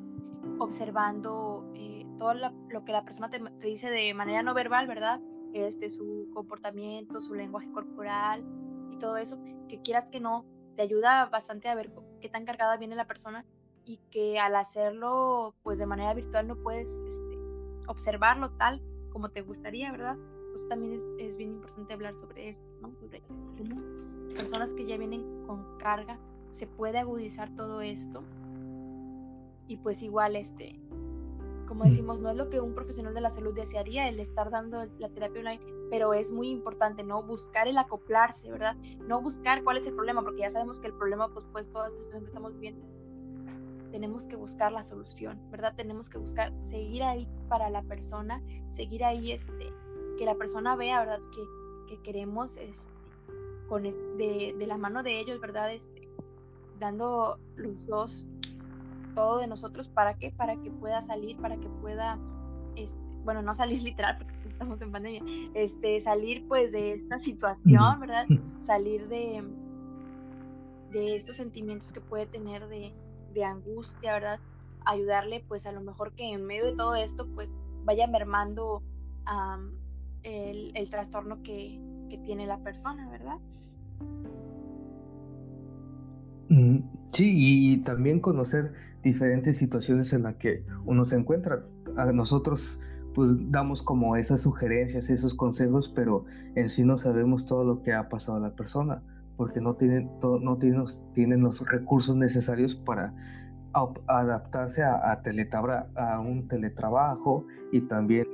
observando 0.59 1.73
eh, 1.75 2.05
todo 2.19 2.35
lo 2.35 2.85
que 2.85 2.93
la 2.93 3.05
persona 3.05 3.31
te, 3.31 3.39
te 3.39 3.67
dice 3.67 3.91
de 3.91 4.13
manera 4.13 4.43
no 4.43 4.53
verbal 4.53 4.87
verdad 4.87 5.21
este, 5.53 5.91
su 5.91 6.29
comportamiento, 6.33 7.21
su 7.21 7.35
lenguaje 7.35 7.71
corporal 7.71 8.45
y 8.93 8.99
todo 8.99 9.17
eso, 9.17 9.43
que 9.69 9.81
quieras 9.81 10.11
que 10.11 10.21
no, 10.21 10.45
te 10.77 10.83
ayuda 10.83 11.27
bastante 11.27 11.69
a 11.69 11.75
ver 11.75 11.93
qué 12.21 12.29
tan 12.29 12.45
cargada 12.45 12.77
viene 12.77 12.95
la 12.95 13.07
persona 13.07 13.45
y 13.85 13.99
que 14.11 14.39
al 14.39 14.57
hacerlo 14.57 15.55
pues 15.63 15.79
de 15.79 15.87
manera 15.87 16.15
virtual 16.15 16.47
no 16.47 16.57
puedes 16.57 17.03
este, 17.03 17.39
observarlo 17.89 18.51
tal 18.53 18.83
como 19.11 19.31
te 19.31 19.43
gustaría, 19.43 19.91
¿verdad? 19.91 20.17
Pues 20.51 20.69
también 20.69 20.99
es, 21.19 21.37
bien 21.37 21.53
importante 21.53 21.95
hablar 21.95 22.15
sobre 22.15 22.49
eso, 22.49 22.65
¿no? 22.81 22.95
Sobre 23.01 23.23
cómo 23.57 23.81
personas 24.35 24.75
que 24.75 24.87
ya 24.87 24.97
vienen 24.97 25.47
con 25.47 25.79
carga 25.79 26.19
se 26.51 26.67
puede 26.67 26.99
agudizar 26.99 27.55
todo 27.55 27.81
esto 27.81 28.25
y 29.69 29.77
pues 29.77 30.03
igual 30.03 30.37
este 30.37 30.81
como 31.71 31.85
decimos, 31.85 32.21
no 32.21 32.29
es 32.31 32.37
lo 32.37 32.51
que 32.51 32.61
un 32.61 32.75
profesional 32.75 33.15
de 33.15 33.21
la 33.21 33.31
salud 33.31 33.55
desearía 33.55 34.09
el 34.09 34.19
estar 34.19 34.51
dando 34.51 34.85
la 34.99 35.09
terapia 35.09 35.39
online, 35.39 35.61
pero 35.89 36.13
es 36.15 36.33
muy 36.33 36.49
importante, 36.49 37.05
¿no? 37.05 37.23
Buscar 37.23 37.69
el 37.69 37.79
acoplarse, 37.79 38.51
¿verdad? 38.51 38.77
No 39.07 39.23
buscar 39.23 39.63
cuál 39.63 39.77
es 39.77 39.87
el 39.87 39.95
problema, 39.95 40.21
porque 40.21 40.41
ya 40.41 40.51
sabemos 40.51 40.81
que 40.81 40.89
el 40.89 40.95
problema 40.95 41.33
pues 41.33 41.45
fue 41.45 41.63
toda 41.63 41.87
esta 41.87 41.97
situación 41.97 42.23
que 42.23 42.27
estamos 42.27 42.55
viviendo. 42.55 42.85
Tenemos 43.93 44.27
que 44.27 44.35
buscar 44.35 44.73
la 44.73 44.83
solución, 44.83 45.41
¿verdad? 45.53 45.73
Tenemos 45.77 46.11
que 46.11 46.19
buscar 46.19 46.53
seguir 46.61 47.05
ahí 47.05 47.29
para 47.49 47.71
la 47.71 47.85
persona, 47.85 48.43
seguir 48.67 49.05
ahí, 49.05 49.31
este, 49.31 49.73
que 50.19 50.25
la 50.25 50.35
persona 50.35 50.75
vea, 50.75 50.99
¿verdad? 50.99 51.21
Que, 51.31 51.95
que 51.95 52.03
queremos, 52.03 52.57
este, 52.57 52.99
con, 53.69 53.85
de, 53.85 54.57
de 54.59 54.67
la 54.67 54.77
mano 54.77 55.05
de 55.05 55.21
ellos, 55.21 55.39
¿verdad? 55.39 55.73
Este, 55.73 56.09
dando 56.81 57.39
los 57.55 57.87
dos 57.87 58.27
todo 59.15 59.39
de 59.39 59.47
nosotros, 59.47 59.89
¿para 59.89 60.15
qué? 60.15 60.31
Para 60.31 60.57
que 60.57 60.71
pueda 60.71 61.01
salir, 61.01 61.37
para 61.39 61.57
que 61.57 61.69
pueda, 61.69 62.19
este, 62.77 63.03
bueno, 63.25 63.43
no 63.43 63.55
salir 63.55 63.83
literal, 63.83 64.17
porque 64.17 64.35
estamos 64.45 64.81
en 64.83 64.93
pandemia, 64.93 65.23
este, 65.55 66.01
salir 66.01 66.47
pues 66.49 66.73
de 66.73 66.93
esta 66.93 67.19
situación, 67.19 68.01
¿verdad? 68.01 68.27
Salir 68.59 69.09
de, 69.09 69.43
de 70.91 71.15
estos 71.17 71.37
sentimientos 71.37 71.93
que 71.93 72.01
puede 72.01 72.27
tener 72.27 72.69
de, 72.69 72.95
de 73.33 73.45
angustia, 73.45 74.13
¿verdad? 74.13 74.41
Ayudarle 74.85 75.45
pues 75.47 75.67
a 75.67 75.73
lo 75.73 75.81
mejor 75.81 76.15
que 76.15 76.33
en 76.33 76.45
medio 76.45 76.67
de 76.67 76.77
todo 76.77 76.95
esto 76.95 77.27
pues 77.35 77.59
vaya 77.85 78.07
mermando 78.07 78.83
el, 80.23 80.73
el, 80.75 80.91
trastorno 80.91 81.43
que, 81.43 81.81
que 82.09 82.19
tiene 82.19 82.47
la 82.47 82.59
persona, 82.59 83.09
¿verdad? 83.11 83.39
Mm, 86.51 86.79
sí, 87.07 87.33
y 87.33 87.81
también 87.81 88.19
conocer 88.19 88.73
diferentes 89.03 89.57
situaciones 89.57 90.13
en 90.13 90.25
las 90.25 90.35
que 90.37 90.65
uno 90.85 91.05
se 91.05 91.17
encuentra. 91.17 91.65
Nosotros 92.13 92.81
pues 93.15 93.31
damos 93.51 93.83
como 93.83 94.17
esas 94.17 94.43
sugerencias, 94.43 95.11
esos 95.11 95.35
consejos, 95.35 95.89
pero 95.95 96.25
en 96.57 96.69
sí 96.69 96.85
no 96.85 96.97
sabemos 96.97 97.47
todo 97.47 97.65
lo 97.65 97.83
que 97.83 97.93
ha 97.93 98.09
pasado 98.09 98.39
a 98.39 98.41
la 98.41 98.55
persona, 98.55 99.03
porque 99.37 99.61
no 99.61 99.75
tienen, 99.75 100.11
no 100.43 100.59
tienen, 100.59 100.85
tienen 101.13 101.41
los 101.41 101.61
recursos 101.69 102.17
necesarios 102.17 102.75
para 102.75 103.15
adaptarse 104.09 104.83
a, 104.83 104.95
a, 104.95 106.15
a 106.15 106.21
un 106.21 106.49
teletrabajo 106.49 107.47
y 107.71 107.83
también 107.83 108.27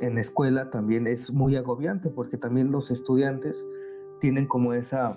en 0.00 0.18
escuela 0.18 0.68
también 0.70 1.06
es 1.06 1.32
muy 1.32 1.54
agobiante 1.54 2.10
porque 2.10 2.36
también 2.36 2.72
los 2.72 2.90
estudiantes 2.90 3.64
tienen 4.20 4.46
como 4.46 4.72
esa 4.72 5.16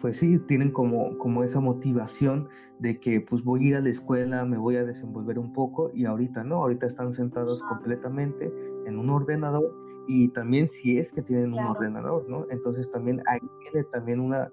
pues 0.00 0.18
sí, 0.18 0.38
tienen 0.38 0.70
como, 0.70 1.16
como 1.18 1.42
esa 1.42 1.60
motivación 1.60 2.48
de 2.78 3.00
que 3.00 3.20
pues 3.20 3.42
voy 3.42 3.64
a 3.64 3.68
ir 3.68 3.76
a 3.76 3.80
la 3.80 3.90
escuela, 3.90 4.44
me 4.44 4.56
voy 4.56 4.76
a 4.76 4.84
desenvolver 4.84 5.38
un 5.38 5.52
poco 5.52 5.90
y 5.92 6.04
ahorita 6.04 6.44
no, 6.44 6.56
ahorita 6.56 6.86
están 6.86 7.12
sentados 7.12 7.62
completamente 7.62 8.52
en 8.86 8.98
un 8.98 9.10
ordenador 9.10 9.74
y 10.06 10.28
también 10.28 10.68
si 10.68 10.98
es 10.98 11.12
que 11.12 11.22
tienen 11.22 11.52
un 11.52 11.60
ordenador, 11.60 12.28
¿no? 12.28 12.46
Entonces 12.50 12.90
también 12.90 13.22
ahí 13.26 13.40
tiene 13.62 13.84
también 13.84 14.20
una, 14.20 14.50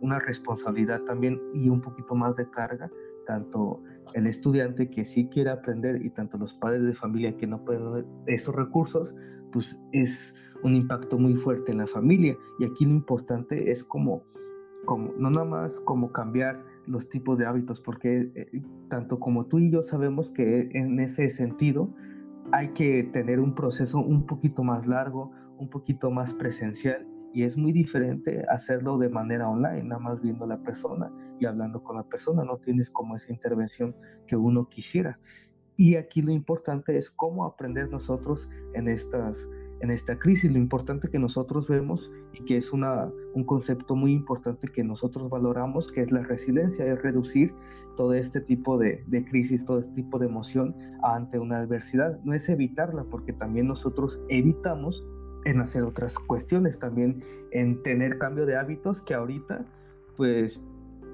una 0.00 0.18
responsabilidad 0.18 1.02
también 1.02 1.40
y 1.52 1.68
un 1.68 1.80
poquito 1.80 2.14
más 2.14 2.36
de 2.36 2.48
carga, 2.50 2.90
tanto 3.26 3.82
el 4.14 4.26
estudiante 4.26 4.90
que 4.90 5.04
sí 5.04 5.28
quiere 5.28 5.50
aprender 5.50 6.02
y 6.02 6.10
tanto 6.10 6.38
los 6.38 6.54
padres 6.54 6.82
de 6.82 6.94
familia 6.94 7.36
que 7.36 7.46
no 7.46 7.64
pueden 7.64 8.06
esos 8.26 8.54
recursos, 8.54 9.14
pues 9.52 9.78
es 9.92 10.34
un 10.62 10.74
impacto 10.74 11.18
muy 11.18 11.34
fuerte 11.34 11.72
en 11.72 11.78
la 11.78 11.86
familia. 11.86 12.36
Y 12.58 12.64
aquí 12.64 12.84
lo 12.84 12.92
importante 12.92 13.70
es 13.70 13.84
como 13.84 14.24
no 14.86 15.30
nada 15.30 15.44
más 15.44 15.80
como 15.80 16.12
cambiar 16.12 16.62
los 16.86 17.08
tipos 17.08 17.38
de 17.38 17.46
hábitos, 17.46 17.80
porque 17.80 18.30
eh, 18.34 18.62
tanto 18.88 19.18
como 19.18 19.46
tú 19.46 19.58
y 19.58 19.70
yo 19.70 19.82
sabemos 19.82 20.30
que 20.30 20.68
en 20.72 21.00
ese 21.00 21.30
sentido 21.30 21.88
hay 22.52 22.68
que 22.68 23.04
tener 23.04 23.40
un 23.40 23.54
proceso 23.54 23.98
un 23.98 24.26
poquito 24.26 24.62
más 24.62 24.86
largo, 24.86 25.30
un 25.58 25.68
poquito 25.68 26.10
más 26.10 26.34
presencial 26.34 27.06
y 27.34 27.42
es 27.42 27.56
muy 27.56 27.72
diferente 27.72 28.46
hacerlo 28.48 28.96
de 28.96 29.08
manera 29.08 29.48
online, 29.48 29.82
nada 29.82 30.00
más 30.00 30.20
viendo 30.20 30.44
a 30.44 30.48
la 30.48 30.62
persona 30.62 31.12
y 31.40 31.46
hablando 31.46 31.82
con 31.82 31.96
la 31.96 32.04
persona, 32.04 32.44
no 32.44 32.58
tienes 32.58 32.90
como 32.90 33.16
esa 33.16 33.32
intervención 33.32 33.96
que 34.28 34.36
uno 34.36 34.68
quisiera. 34.68 35.18
Y 35.76 35.96
aquí 35.96 36.22
lo 36.22 36.30
importante 36.30 36.96
es 36.96 37.10
cómo 37.10 37.44
aprender 37.44 37.90
nosotros 37.90 38.48
en 38.74 38.86
estas 38.86 39.48
en 39.84 39.90
esta 39.90 40.18
crisis. 40.18 40.50
Lo 40.50 40.58
importante 40.58 41.08
que 41.08 41.18
nosotros 41.18 41.68
vemos 41.68 42.10
y 42.32 42.44
que 42.44 42.56
es 42.56 42.72
una, 42.72 43.10
un 43.34 43.44
concepto 43.44 43.94
muy 43.94 44.12
importante 44.12 44.68
que 44.68 44.82
nosotros 44.82 45.30
valoramos, 45.30 45.92
que 45.92 46.00
es 46.00 46.10
la 46.10 46.22
resiliencia, 46.22 46.84
es 46.86 47.00
reducir 47.02 47.54
todo 47.96 48.14
este 48.14 48.40
tipo 48.40 48.76
de, 48.78 49.04
de 49.06 49.24
crisis, 49.24 49.64
todo 49.64 49.78
este 49.78 49.94
tipo 49.94 50.18
de 50.18 50.26
emoción 50.26 50.74
ante 51.02 51.38
una 51.38 51.58
adversidad. 51.58 52.18
No 52.24 52.32
es 52.32 52.48
evitarla, 52.48 53.04
porque 53.04 53.32
también 53.32 53.68
nosotros 53.68 54.20
evitamos 54.28 55.04
en 55.44 55.60
hacer 55.60 55.84
otras 55.84 56.18
cuestiones, 56.18 56.78
también 56.78 57.22
en 57.52 57.82
tener 57.82 58.18
cambio 58.18 58.46
de 58.46 58.56
hábitos 58.56 59.02
que 59.02 59.14
ahorita 59.14 59.64
pues 60.16 60.62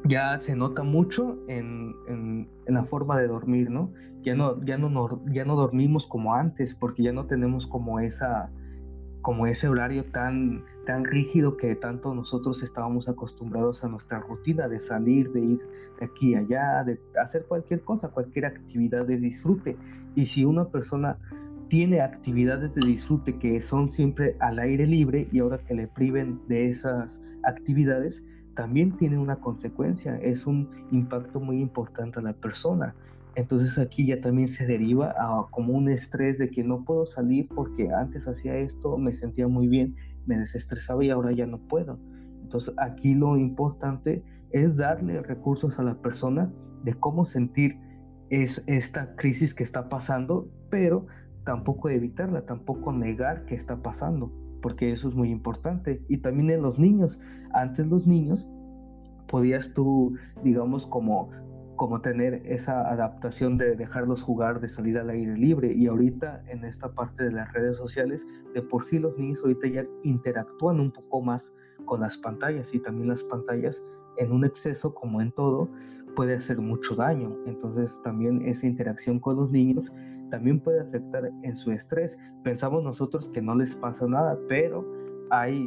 ya 0.05 0.39
se 0.39 0.57
nota 0.57 0.83
mucho 0.83 1.39
en, 1.49 1.95
en, 2.07 2.49
en, 2.67 2.75
la 2.75 2.85
forma 2.85 3.19
de 3.19 3.27
dormir, 3.27 3.71
¿no? 3.71 3.93
Ya 4.23 4.35
no, 4.35 4.63
ya, 4.65 4.79
no, 4.79 5.23
ya 5.27 5.45
no 5.45 5.57
dormimos 5.57 6.07
como 6.07 6.35
antes, 6.35 6.75
porque 6.75 7.03
ya 7.03 7.13
no 7.13 7.27
tenemos 7.27 7.67
como 7.67 8.01
esa, 8.01 8.51
como 9.23 9.47
ese 9.47 9.69
horario 9.69 10.05
tan, 10.05 10.65
tan 10.87 11.05
rígido 11.05 11.57
que 11.57 11.75
tanto 11.75 12.15
nosotros 12.15 12.63
estábamos 12.63 13.09
acostumbrados 13.09 13.85
a 13.85 13.89
nuestra 13.89 14.21
rutina 14.21 14.69
de 14.69 14.79
salir, 14.79 15.31
de 15.31 15.41
ir 15.41 15.59
de 15.99 16.07
aquí 16.07 16.35
a 16.35 16.41
allá, 16.41 16.85
de 16.85 16.99
hacer 17.21 17.45
cualquier 17.47 17.83
cosa, 17.83 18.09
cualquier 18.09 18.47
actividad 18.47 19.07
de 19.07 19.19
disfrute. 19.19 19.77
Y 20.15 20.25
si 20.25 20.45
una 20.45 20.67
persona 20.69 21.19
tiene 21.69 22.01
actividades 22.01 22.75
de 22.75 22.87
disfrute 22.87 23.39
que 23.39 23.61
son 23.61 23.89
siempre 23.89 24.37
al 24.41 24.59
aire 24.59 24.87
libre 24.87 25.29
y 25.33 25.39
ahora 25.39 25.59
que 25.59 25.75
le 25.75 25.87
priven 25.87 26.41
de 26.49 26.69
esas 26.69 27.23
actividades, 27.45 28.27
también 28.55 28.97
tiene 28.97 29.19
una 29.19 29.37
consecuencia, 29.37 30.17
es 30.17 30.47
un 30.47 30.69
impacto 30.91 31.41
muy 31.41 31.61
importante 31.61 32.19
a 32.19 32.23
la 32.23 32.33
persona. 32.33 32.95
Entonces 33.37 33.79
aquí 33.79 34.07
ya 34.07 34.21
también 34.21 34.49
se 34.49 34.67
deriva 34.67 35.15
a 35.19 35.43
como 35.51 35.75
un 35.75 35.89
estrés 35.89 36.39
de 36.39 36.51
que 36.51 36.65
no 36.65 36.85
puedo 36.85 37.07
salir 37.07 37.49
porque 37.49 37.91
antes 37.93 38.27
hacía 38.27 38.57
esto, 38.57 38.99
me 38.99 39.13
sentía 39.13 39.49
muy 39.49 39.69
bien, 39.69 39.97
me 40.27 40.37
desestresaba 40.37 41.05
y 41.05 41.11
ahora 41.11 41.33
ya 41.33 41.47
no 41.47 41.59
puedo. 41.59 41.99
Entonces 42.43 42.75
aquí 42.79 43.15
lo 43.15 43.37
importante 43.37 44.25
es 44.51 44.77
darle 44.77 45.23
recursos 45.23 45.79
a 45.79 45.83
la 45.83 45.95
persona 45.95 46.53
de 46.83 46.95
cómo 46.95 47.25
sentir 47.25 47.79
es 48.31 48.63
esta 48.67 49.15
crisis 49.17 49.55
que 49.55 49.65
está 49.65 49.89
pasando, 49.89 50.49
pero 50.71 51.07
tampoco 51.45 51.89
evitarla, 51.89 52.47
tampoco 52.47 52.93
negar 52.93 53.45
que 53.45 53.55
está 53.55 53.83
pasando, 53.83 54.33
porque 54.63 54.93
eso 54.93 55.09
es 55.09 55.15
muy 55.15 55.31
importante. 55.31 56.03
Y 56.09 56.19
también 56.19 56.51
en 56.51 56.63
los 56.63 56.79
niños. 56.79 57.19
Antes 57.53 57.89
los 57.89 58.07
niños 58.07 58.49
podías 59.27 59.75
tú, 59.75 60.17
digamos, 60.45 60.87
como 60.87 61.31
como 61.81 62.03
tener 62.03 62.43
esa 62.45 62.91
adaptación 62.91 63.57
de 63.57 63.75
dejarlos 63.75 64.21
jugar, 64.21 64.61
de 64.61 64.69
salir 64.69 64.99
al 64.99 65.09
aire 65.09 65.35
libre. 65.35 65.73
Y 65.73 65.87
ahorita 65.87 66.45
en 66.47 66.63
esta 66.67 66.93
parte 66.93 67.25
de 67.25 67.33
las 67.33 67.51
redes 67.55 67.79
sociales, 67.79 68.27
de 68.53 68.61
por 68.61 68.85
sí 68.85 68.99
los 68.99 69.17
niños 69.17 69.41
ahorita 69.43 69.67
ya 69.67 69.87
interactúan 70.03 70.79
un 70.79 70.91
poco 70.91 71.23
más 71.23 71.55
con 71.87 72.01
las 72.01 72.19
pantallas 72.19 72.75
y 72.75 72.81
también 72.81 73.09
las 73.09 73.25
pantallas 73.25 73.83
en 74.19 74.31
un 74.31 74.45
exceso 74.45 74.93
como 74.93 75.23
en 75.23 75.33
todo 75.33 75.71
puede 76.15 76.35
hacer 76.35 76.59
mucho 76.59 76.95
daño. 76.95 77.35
Entonces 77.47 77.99
también 78.03 78.43
esa 78.43 78.67
interacción 78.67 79.19
con 79.19 79.37
los 79.37 79.51
niños 79.51 79.91
también 80.31 80.61
puede 80.61 80.81
afectar 80.81 81.31
en 81.43 81.57
su 81.57 81.73
estrés. 81.73 82.19
Pensamos 82.45 82.83
nosotros 82.83 83.31
que 83.33 83.41
no 83.41 83.55
les 83.55 83.75
pasa 83.75 84.07
nada, 84.07 84.39
pero 84.49 84.87
hay 85.31 85.67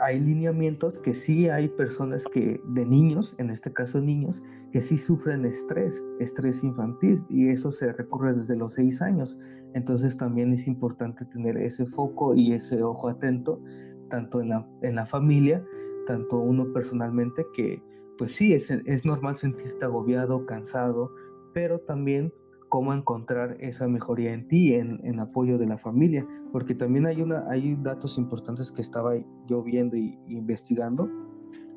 hay 0.00 0.20
lineamientos 0.20 0.98
que 0.98 1.14
sí 1.14 1.48
hay 1.48 1.68
personas 1.68 2.24
que, 2.26 2.60
de 2.68 2.84
niños, 2.84 3.34
en 3.38 3.50
este 3.50 3.72
caso 3.72 4.00
niños, 4.00 4.42
que 4.72 4.80
sí 4.80 4.98
sufren 4.98 5.44
estrés, 5.44 6.02
estrés 6.20 6.62
infantil, 6.64 7.24
y 7.28 7.48
eso 7.48 7.70
se 7.72 7.92
recurre 7.92 8.34
desde 8.34 8.56
los 8.56 8.74
seis 8.74 9.00
años. 9.02 9.38
Entonces 9.74 10.16
también 10.16 10.52
es 10.52 10.66
importante 10.66 11.24
tener 11.24 11.56
ese 11.56 11.86
foco 11.86 12.34
y 12.34 12.52
ese 12.52 12.82
ojo 12.82 13.08
atento, 13.08 13.60
tanto 14.08 14.40
en 14.40 14.50
la, 14.50 14.68
en 14.82 14.96
la 14.96 15.06
familia, 15.06 15.64
tanto 16.06 16.38
uno 16.38 16.72
personalmente, 16.72 17.46
que 17.54 17.82
pues 18.18 18.32
sí, 18.32 18.54
es, 18.54 18.70
es 18.70 19.04
normal 19.04 19.36
sentirte 19.36 19.84
agobiado, 19.84 20.46
cansado, 20.46 21.12
pero 21.52 21.80
también 21.80 22.32
cómo 22.76 22.92
encontrar 22.92 23.56
esa 23.58 23.88
mejoría 23.88 24.34
en 24.34 24.48
ti, 24.48 24.74
en, 24.74 25.00
en, 25.02 25.18
apoyo 25.18 25.56
de 25.56 25.64
la 25.64 25.78
familia, 25.78 26.26
porque 26.52 26.74
también 26.74 27.06
hay, 27.06 27.22
una, 27.22 27.42
hay 27.48 27.74
datos 27.76 28.18
importantes 28.18 28.70
que 28.70 28.82
estaba 28.82 29.14
yo 29.46 29.62
viendo 29.62 29.96
y, 29.96 30.18
investigando, 30.28 31.10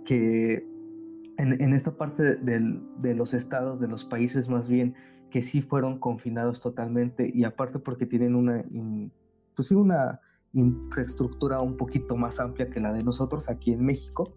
que 0.04 0.68
en, 1.38 1.74
esta 1.74 1.96
parte 1.96 2.36
de, 2.36 3.16
los 3.16 3.34
estados, 3.34 3.80
de 3.80 3.88
los 3.88 4.04
países 4.04 4.50
más 4.50 4.68
bien, 4.68 4.94
que 5.30 5.42
sí 5.42 5.62
fueron 5.62 6.00
confinados 6.00 6.60
totalmente 6.60 7.32
y 7.34 7.46
aparte 7.46 7.80
porque 7.80 8.06
tienen 8.06 8.36
una, 8.36 8.66
pues 9.56 9.72
una 9.72 10.20
infraestructura 10.52 11.62
un 11.62 11.78
poquito 11.78 12.18
más 12.18 12.42
amplia 12.42 12.70
que 12.70 12.82
la 12.82 12.92
de 12.92 13.06
nosotros 13.06 13.50
aquí 13.50 13.72
en 13.72 13.86
México, 13.86 14.34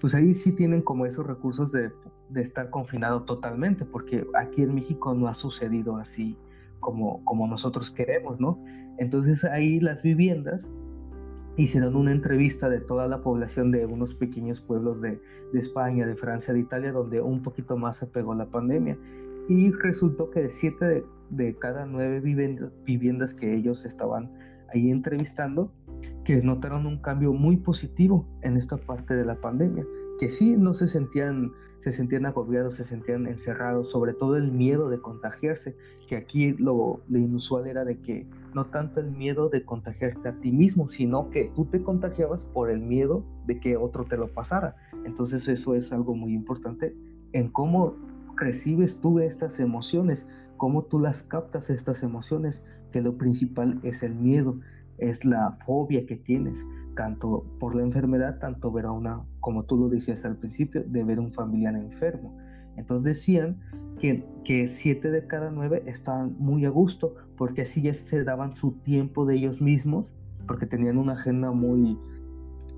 pues 0.00 0.14
ahí 0.14 0.34
sí 0.34 0.52
tienen 0.52 0.82
como 0.82 1.06
esos 1.06 1.26
recursos 1.26 1.72
de, 1.72 1.90
de, 2.30 2.40
estar 2.40 2.70
confinado 2.70 3.22
totalmente, 3.22 3.84
porque 3.84 4.26
aquí 4.34 4.62
en 4.62 4.74
México 4.74 5.14
no 5.14 5.28
ha 5.28 5.34
sucedido 5.34 5.96
así 5.96 6.36
como, 6.80 7.24
como 7.24 7.46
nosotros 7.46 7.90
queremos, 7.90 8.40
¿no? 8.40 8.62
Entonces 8.98 9.44
ahí 9.44 9.80
las 9.80 10.02
viviendas 10.02 10.70
hicieron 11.56 11.96
una 11.96 12.12
entrevista 12.12 12.68
de 12.68 12.80
toda 12.80 13.08
la 13.08 13.22
población 13.22 13.70
de 13.70 13.86
unos 13.86 14.14
pequeños 14.14 14.60
pueblos 14.60 15.00
de, 15.00 15.20
de 15.52 15.58
España, 15.58 16.06
de 16.06 16.14
Francia, 16.16 16.52
de 16.52 16.60
Italia, 16.60 16.92
donde 16.92 17.20
un 17.20 17.42
poquito 17.42 17.76
más 17.76 17.96
se 17.96 18.06
pegó 18.06 18.34
la 18.34 18.46
pandemia. 18.46 18.98
Y 19.48 19.70
resultó 19.72 20.30
que 20.30 20.42
de 20.42 20.50
siete 20.50 20.84
de, 20.84 21.04
de 21.30 21.56
cada 21.56 21.86
nueve 21.86 22.20
viviendas, 22.20 22.72
viviendas 22.84 23.34
que 23.34 23.54
ellos 23.54 23.84
estaban 23.84 24.30
ahí 24.74 24.90
entrevistando, 24.90 25.72
que 26.26 26.42
notaron 26.42 26.86
un 26.86 26.98
cambio 26.98 27.32
muy 27.32 27.56
positivo 27.56 28.26
en 28.42 28.56
esta 28.56 28.76
parte 28.76 29.14
de 29.14 29.24
la 29.24 29.40
pandemia, 29.40 29.86
que 30.18 30.28
sí 30.28 30.56
no 30.56 30.74
se 30.74 30.88
sentían, 30.88 31.52
se 31.78 31.92
sentían 31.92 32.26
agobiados, 32.26 32.74
se 32.74 32.84
sentían 32.84 33.28
encerrados, 33.28 33.92
sobre 33.92 34.12
todo 34.12 34.36
el 34.36 34.50
miedo 34.50 34.88
de 34.88 34.98
contagiarse, 34.98 35.76
que 36.08 36.16
aquí 36.16 36.54
lo, 36.54 37.00
lo 37.08 37.18
inusual 37.20 37.68
era 37.68 37.84
de 37.84 38.00
que 38.00 38.26
no 38.54 38.66
tanto 38.66 38.98
el 38.98 39.12
miedo 39.12 39.48
de 39.50 39.62
contagiarte 39.62 40.28
a 40.28 40.40
ti 40.40 40.50
mismo, 40.50 40.88
sino 40.88 41.30
que 41.30 41.52
tú 41.54 41.66
te 41.66 41.84
contagiabas 41.84 42.44
por 42.44 42.72
el 42.72 42.82
miedo 42.82 43.24
de 43.46 43.60
que 43.60 43.76
otro 43.76 44.04
te 44.04 44.16
lo 44.16 44.34
pasara. 44.34 44.74
Entonces 45.04 45.46
eso 45.46 45.76
es 45.76 45.92
algo 45.92 46.16
muy 46.16 46.34
importante 46.34 46.96
en 47.34 47.52
cómo 47.52 47.94
recibes 48.36 49.00
tú 49.00 49.20
estas 49.20 49.60
emociones, 49.60 50.26
cómo 50.56 50.82
tú 50.82 50.98
las 50.98 51.22
captas 51.22 51.70
estas 51.70 52.02
emociones, 52.02 52.64
que 52.90 53.00
lo 53.00 53.16
principal 53.16 53.78
es 53.84 54.02
el 54.02 54.16
miedo 54.16 54.58
es 54.98 55.24
la 55.24 55.52
fobia 55.52 56.06
que 56.06 56.16
tienes, 56.16 56.66
tanto 56.94 57.44
por 57.58 57.74
la 57.74 57.82
enfermedad, 57.82 58.38
tanto 58.38 58.72
ver 58.72 58.86
a 58.86 58.92
una, 58.92 59.24
como 59.40 59.64
tú 59.64 59.76
lo 59.76 59.88
decías 59.88 60.24
al 60.24 60.36
principio, 60.36 60.84
de 60.86 61.04
ver 61.04 61.18
a 61.18 61.22
un 61.22 61.32
familiar 61.32 61.76
enfermo. 61.76 62.36
Entonces 62.76 63.04
decían 63.04 63.58
que, 63.98 64.26
que 64.44 64.68
siete 64.68 65.10
de 65.10 65.26
cada 65.26 65.50
nueve 65.50 65.82
estaban 65.86 66.36
muy 66.38 66.64
a 66.64 66.70
gusto, 66.70 67.14
porque 67.36 67.62
así 67.62 67.82
ya 67.82 67.94
se 67.94 68.24
daban 68.24 68.54
su 68.54 68.72
tiempo 68.72 69.24
de 69.24 69.36
ellos 69.36 69.60
mismos, 69.60 70.14
porque 70.46 70.66
tenían 70.66 70.98
una 70.98 71.12
agenda 71.12 71.52
muy, 71.52 71.98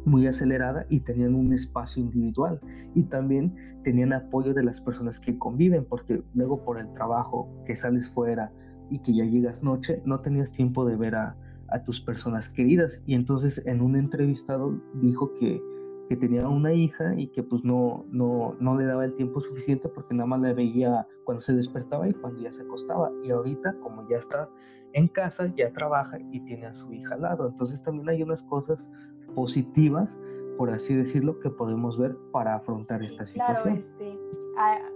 muy 0.05 0.27
acelerada 0.27 0.87
y 0.89 1.01
tenían 1.01 1.35
un 1.35 1.53
espacio 1.53 2.03
individual 2.03 2.61
y 2.95 3.05
también 3.05 3.55
tenían 3.85 4.13
apoyo 4.13 4.55
de 4.55 4.65
las 4.65 4.81
personas 4.81 5.21
que 5.21 5.39
conviven 5.39 5.85
porque 5.85 6.23
luego 6.35 6.65
por 6.65 6.79
el 6.79 6.93
trabajo 6.95 7.49
que 7.65 7.77
sales 7.77 8.11
fuera 8.11 8.53
y 8.91 8.99
que 9.01 9.15
ya 9.15 9.25
llegas 9.25 9.63
noche 9.63 10.03
no 10.05 10.21
tenías 10.21 10.53
tiempo 10.53 10.85
de 10.85 10.97
ver 10.97 11.15
a, 11.15 11.37
a 11.69 11.83
tus 11.83 12.01
personas 12.01 12.49
queridas. 12.49 13.01
Y 13.07 13.15
entonces 13.15 13.63
en 13.67 13.81
un 13.81 13.97
entrevistado 13.97 14.81
dijo 14.95 15.35
que, 15.35 15.63
que 16.09 16.17
tenía 16.17 16.49
una 16.49 16.73
hija 16.73 17.15
y 17.19 17.29
que 17.29 17.43
pues 17.43 17.65
no, 17.65 18.07
no, 18.11 18.57
no 18.61 18.77
le 18.77 18.85
daba 18.85 19.05
el 19.05 19.15
tiempo 19.15 19.41
suficiente 19.41 19.89
porque 19.89 20.15
nada 20.15 20.27
más 20.27 20.41
la 20.41 20.53
veía 20.53 21.07
cuando 21.25 21.41
se 21.41 21.55
despertaba 21.55 22.09
y 22.09 22.15
cuando 22.15 22.41
ya 22.41 22.53
se 22.53 22.63
acostaba. 22.63 23.11
Y 23.23 23.31
ahorita 23.31 23.75
como 23.81 24.09
ya 24.09 24.19
está 24.19 24.49
en 24.93 25.09
casa, 25.09 25.53
ya 25.57 25.73
trabaja 25.73 26.19
y 26.33 26.41
tiene 26.41 26.67
a 26.67 26.75
su 26.75 26.93
hija 26.93 27.15
al 27.15 27.23
lado. 27.23 27.49
Entonces 27.49 27.83
también 27.83 28.09
hay 28.09 28.23
unas 28.23 28.43
cosas 28.43 28.91
positivas, 29.35 30.19
por 30.57 30.71
así 30.71 30.95
decirlo, 30.95 31.39
que 31.39 31.51
podemos 31.51 31.99
ver 31.99 32.17
para 32.33 32.57
afrontar 32.57 33.03
esta 33.03 33.25
situación. 33.25 33.75
Claro, 33.75 33.79
este, 33.79 34.19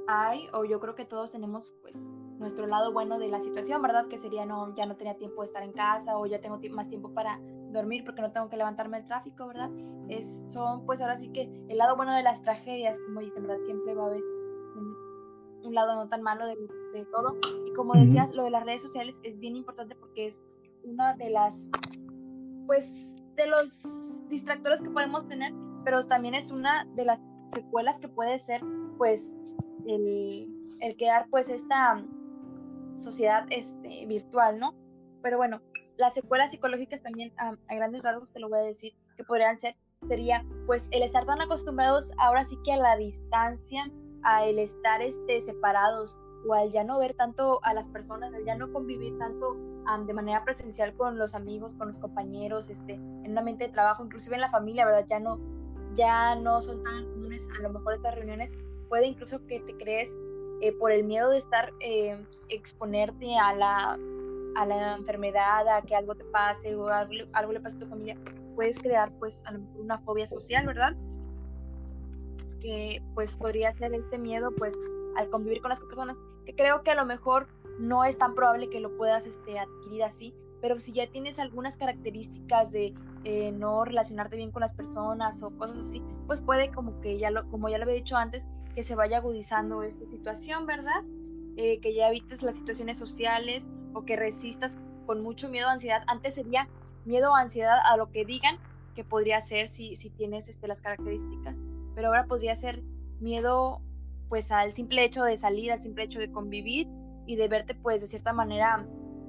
hay, 0.08 0.40
o 0.54 0.64
yo 0.64 0.80
creo 0.80 0.94
que 0.94 1.04
todos 1.04 1.32
tenemos 1.32 1.74
pues 1.82 2.14
nuestro 2.42 2.66
lado 2.66 2.92
bueno 2.92 3.18
de 3.18 3.28
la 3.28 3.40
situación, 3.40 3.80
¿verdad? 3.80 4.06
Que 4.08 4.18
sería 4.18 4.44
no, 4.44 4.74
ya 4.74 4.84
no 4.84 4.96
tenía 4.96 5.16
tiempo 5.16 5.40
de 5.42 5.46
estar 5.46 5.62
en 5.62 5.72
casa 5.72 6.18
o 6.18 6.26
ya 6.26 6.40
tengo 6.40 6.58
más 6.72 6.90
tiempo 6.90 7.14
para 7.14 7.40
dormir 7.72 8.04
porque 8.04 8.20
no 8.20 8.30
tengo 8.30 8.48
que 8.48 8.56
levantarme 8.56 8.98
el 8.98 9.04
tráfico, 9.04 9.46
¿verdad? 9.46 9.70
Es, 10.08 10.52
son 10.52 10.84
pues 10.84 11.00
ahora 11.00 11.16
sí 11.16 11.32
que 11.32 11.50
el 11.68 11.78
lado 11.78 11.96
bueno 11.96 12.14
de 12.14 12.22
las 12.22 12.42
tragedias, 12.42 13.00
como 13.00 13.20
dicen, 13.20 13.42
¿verdad? 13.42 13.62
Siempre 13.62 13.94
va 13.94 14.04
a 14.04 14.06
haber 14.08 14.22
un, 15.64 15.74
lado 15.74 15.94
no 15.94 16.06
tan 16.06 16.22
malo 16.22 16.44
de, 16.44 16.56
de 16.92 17.06
todo. 17.06 17.38
Y 17.66 17.72
como 17.72 17.94
decías, 17.94 18.34
lo 18.34 18.44
de 18.44 18.50
las 18.50 18.66
redes 18.66 18.82
sociales 18.82 19.20
es 19.24 19.38
bien 19.38 19.56
importante 19.56 19.94
porque 19.94 20.26
es 20.26 20.42
una 20.84 21.16
de 21.16 21.30
las, 21.30 21.70
pues, 22.66 23.22
de 23.36 23.46
los 23.46 23.82
distractores 24.28 24.82
que 24.82 24.90
podemos 24.90 25.26
tener, 25.28 25.52
pero 25.84 26.04
también 26.04 26.34
es 26.34 26.50
una 26.50 26.84
de 26.94 27.04
las 27.04 27.20
secuelas 27.48 28.00
que 28.00 28.08
puede 28.08 28.38
ser, 28.38 28.60
pues, 28.98 29.38
el, 29.86 30.48
el 30.82 30.96
quedar, 30.96 31.28
pues, 31.30 31.48
esta 31.48 31.96
sociedad 32.96 33.46
este, 33.50 34.06
virtual, 34.06 34.58
¿no? 34.58 34.74
Pero 35.22 35.38
bueno, 35.38 35.62
las 35.96 36.14
secuelas 36.14 36.50
psicológicas 36.50 37.02
también 37.02 37.32
a, 37.38 37.56
grandes 37.74 38.02
rasgos 38.02 38.32
te 38.32 38.40
lo 38.40 38.48
voy 38.48 38.60
a 38.60 38.62
decir 38.62 38.92
que 39.16 39.24
podrían 39.24 39.58
ser, 39.58 39.76
sería 40.08 40.44
pues 40.66 40.88
el 40.90 41.02
estar 41.02 41.24
tan 41.24 41.40
acostumbrados 41.40 42.12
ahora 42.18 42.44
sí 42.44 42.56
que 42.64 42.72
a 42.72 42.76
la 42.76 42.96
distancia, 42.96 43.84
a 44.22 44.44
el 44.44 44.58
estar 44.58 45.00
este, 45.02 45.40
separados 45.40 46.20
o 46.46 46.54
al 46.54 46.70
ya 46.72 46.84
no 46.84 46.98
ver 46.98 47.14
tanto 47.14 47.60
a 47.64 47.74
las 47.74 47.88
personas, 47.88 48.34
al 48.34 48.44
ya 48.44 48.56
no 48.56 48.72
convivir 48.72 49.16
tanto 49.18 49.56
de 50.06 50.14
manera 50.14 50.44
presencial 50.44 50.94
con 50.96 51.18
los 51.18 51.34
amigos, 51.34 51.74
con 51.74 51.88
los 51.88 51.98
compañeros, 51.98 52.70
este, 52.70 52.94
en 52.94 53.32
un 53.32 53.38
ambiente 53.38 53.66
de 53.66 53.72
trabajo, 53.72 54.04
inclusive 54.04 54.36
en 54.36 54.40
la 54.40 54.50
familia, 54.50 54.86
¿verdad? 54.86 55.04
Ya 55.08 55.20
no, 55.20 55.40
ya 55.94 56.36
no 56.36 56.62
son 56.62 56.82
tan 56.82 57.04
comunes 57.12 57.48
a 57.58 57.62
lo 57.62 57.70
mejor 57.70 57.94
estas 57.94 58.14
reuniones, 58.14 58.52
puede 58.88 59.06
incluso 59.06 59.44
que 59.46 59.60
te 59.60 59.76
crees 59.76 60.16
eh, 60.62 60.72
por 60.72 60.92
el 60.92 61.02
miedo 61.02 61.30
de 61.30 61.38
estar, 61.38 61.72
eh, 61.80 62.16
exponerte 62.48 63.36
a 63.36 63.52
la, 63.52 63.98
a 64.54 64.64
la 64.64 64.94
enfermedad, 64.94 65.66
a 65.66 65.82
que 65.82 65.96
algo 65.96 66.14
te 66.14 66.22
pase 66.22 66.76
o 66.76 66.86
algo, 66.86 67.12
algo 67.32 67.52
le 67.52 67.60
pase 67.60 67.78
a 67.78 67.80
tu 67.80 67.86
familia, 67.86 68.16
puedes 68.54 68.78
crear 68.78 69.10
pues 69.18 69.44
a 69.44 69.50
lo 69.50 69.58
mejor 69.58 69.80
una 69.80 69.98
fobia 69.98 70.24
social, 70.28 70.64
¿verdad? 70.64 70.96
Que 72.60 73.02
pues 73.12 73.36
podría 73.36 73.72
ser 73.72 73.92
este 73.92 74.18
miedo 74.18 74.52
pues 74.56 74.80
al 75.16 75.28
convivir 75.30 75.62
con 75.62 75.70
las 75.70 75.80
personas, 75.80 76.16
que 76.46 76.54
creo 76.54 76.84
que 76.84 76.92
a 76.92 76.94
lo 76.94 77.06
mejor 77.06 77.48
no 77.80 78.04
es 78.04 78.16
tan 78.18 78.36
probable 78.36 78.70
que 78.70 78.78
lo 78.78 78.96
puedas 78.96 79.26
este, 79.26 79.58
adquirir 79.58 80.04
así, 80.04 80.32
pero 80.60 80.78
si 80.78 80.92
ya 80.92 81.08
tienes 81.08 81.40
algunas 81.40 81.76
características 81.76 82.70
de 82.70 82.94
eh, 83.24 83.50
no 83.50 83.84
relacionarte 83.84 84.36
bien 84.36 84.52
con 84.52 84.60
las 84.60 84.74
personas 84.74 85.42
o 85.42 85.50
cosas 85.58 85.78
así, 85.78 86.04
pues 86.28 86.40
puede 86.40 86.70
como 86.70 87.00
que 87.00 87.18
ya 87.18 87.32
lo, 87.32 87.50
como 87.50 87.68
ya 87.68 87.78
lo 87.78 87.82
había 87.82 87.96
dicho 87.96 88.16
antes, 88.16 88.46
que 88.74 88.82
se 88.82 88.94
vaya 88.94 89.18
agudizando 89.18 89.82
esta 89.82 90.08
situación, 90.08 90.66
¿verdad? 90.66 91.04
Eh, 91.56 91.80
que 91.80 91.94
ya 91.94 92.08
evites 92.08 92.42
las 92.42 92.56
situaciones 92.56 92.98
sociales 92.98 93.70
o 93.94 94.04
que 94.04 94.16
resistas 94.16 94.80
con 95.06 95.22
mucho 95.22 95.50
miedo 95.50 95.68
o 95.68 95.70
ansiedad. 95.70 96.02
Antes 96.06 96.34
sería 96.34 96.68
miedo 97.04 97.32
o 97.32 97.36
ansiedad 97.36 97.78
a 97.84 97.96
lo 97.96 98.10
que 98.10 98.24
digan 98.24 98.56
que 98.94 99.04
podría 99.04 99.40
ser 99.40 99.68
si, 99.68 99.96
si 99.96 100.10
tienes 100.10 100.48
este, 100.48 100.68
las 100.68 100.80
características, 100.80 101.60
pero 101.94 102.08
ahora 102.08 102.26
podría 102.26 102.54
ser 102.56 102.82
miedo 103.20 103.80
pues 104.28 104.50
al 104.50 104.72
simple 104.72 105.04
hecho 105.04 105.24
de 105.24 105.36
salir, 105.36 105.72
al 105.72 105.82
simple 105.82 106.04
hecho 106.04 106.18
de 106.18 106.30
convivir 106.30 106.88
y 107.26 107.36
de 107.36 107.48
verte 107.48 107.74
pues 107.74 108.00
de 108.00 108.06
cierta 108.06 108.32
manera 108.32 108.88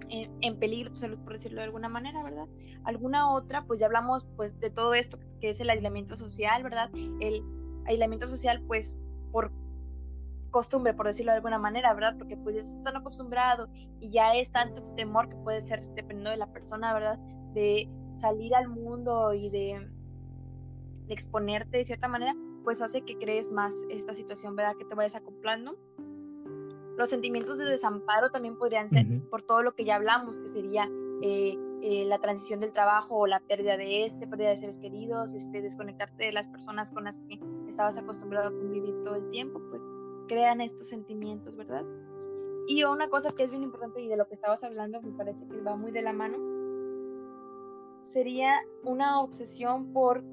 en, 0.10 0.60
peligro 0.60 0.91
tu 0.91 0.95
salud, 0.95 1.19
por 1.19 1.34
decirlo 1.34 1.60
de 1.60 1.65
alguna 1.65 1.89
manera, 1.89 2.23
¿verdad? 2.23 2.47
Alguna 2.84 3.32
otra, 3.34 3.65
pues 3.65 3.79
ya 3.79 3.88
hablamos 3.88 4.27
pues 4.36 4.60
de 4.60 4.69
todo 4.69 4.93
esto, 4.93 5.17
que 5.39 5.49
es 5.49 5.60
el 5.60 5.69
aislamiento 5.69 6.15
social, 6.15 6.62
¿verdad? 6.63 6.89
El 7.19 7.43
aislamiento 7.86 8.27
social, 8.27 8.63
pues 8.67 9.01
por 9.34 9.52
costumbre, 10.52 10.93
por 10.93 11.08
decirlo 11.08 11.34
de 11.34 11.38
alguna 11.38 11.60
manera, 11.60 11.93
¿verdad? 11.93 12.15
Porque 12.17 12.38
pues 12.38 12.56
ya 12.56 12.62
están 12.62 12.96
acostumbrado 12.96 13.67
y 14.00 14.12
ya 14.12 14.36
es 14.36 14.54
tanto 14.54 14.82
tu 14.82 14.96
temor 14.96 15.28
que 15.28 15.36
puede 15.36 15.60
ser 15.60 15.82
dependiendo 15.82 16.30
de 16.30 16.38
la 16.38 16.54
persona, 16.54 16.93
¿verdad? 16.93 17.19
De 17.54 17.89
salir 18.13 18.56
al 18.56 18.69
mundo 18.69 19.34
y 19.34 19.50
de, 19.50 19.89
de 21.08 21.13
exponerte 21.13 21.80
de 21.80 21.86
cierta 21.86 22.08
manera, 22.08 22.34
pues 22.63 22.82
hace 22.82 23.02
que 23.02 23.17
crees 23.17 23.52
más 23.52 23.88
esta 23.89 24.13
situación, 24.13 24.56
¿verdad? 24.56 24.76
Que 24.78 24.86
te 24.86 24.96
vayas 24.96 25.15
acoplando 25.15 25.76
los 26.98 27.10
sentimientos 27.10 27.58
de 27.58 27.65
desamparo 27.65 28.30
también 28.30 28.58
podrían 28.58 28.89
ser 28.89 29.06
por 29.30 29.41
todo 29.41 29.63
lo 29.63 29.74
que 29.74 29.84
ya 29.84 29.96
hablamos, 29.96 30.39
que 30.39 30.48
sería 30.48 30.89
eh, 31.22 31.58
eh, 31.82 32.06
la 32.06 32.19
transición 32.19 32.60
del 32.60 32.72
trabajo 32.72 33.17
o 33.17 33.28
la 33.28 33.39
pérdida 33.39 33.78
de 33.78 34.06
este, 34.06 34.28
pérdida 34.28 34.50
de 34.50 34.58
seres 34.58 34.78
queridos, 34.78 35.34
este, 35.34 35.62
desconectarte 35.62 36.26
de 36.26 36.34
las 36.34 36.48
personas 36.48 36.91
con 36.91 37.06
las 37.06 37.19
que 37.22 37.39
estabas 37.73 37.97
acostumbrado 37.97 38.47
a 38.47 38.51
convivir 38.51 39.01
todo 39.01 39.15
el 39.15 39.29
tiempo, 39.29 39.62
pues 39.69 39.81
crean 40.27 40.62
estos 40.62 40.88
sentimientos, 40.88 41.55
¿verdad? 41.55 41.83
Y 42.67 42.83
una 42.86 43.09
cosa 43.09 43.33
que 43.33 43.43
es 43.43 43.51
bien 43.51 43.63
importante 43.63 44.01
y 44.01 44.07
de 44.07 44.15
lo 44.15 44.27
que 44.27 44.36
estabas 44.36 44.63
hablando, 44.63 45.01
me 45.01 45.12
parece 45.12 45.45
que 45.47 45.62
va 45.62 45.75
muy 45.75 45.91
de 45.91 46.01
la 46.01 46.13
mano, 46.13 46.38
sería 48.01 48.53
una 48.83 49.21
obsesión 49.21 49.91
por 49.91 50.23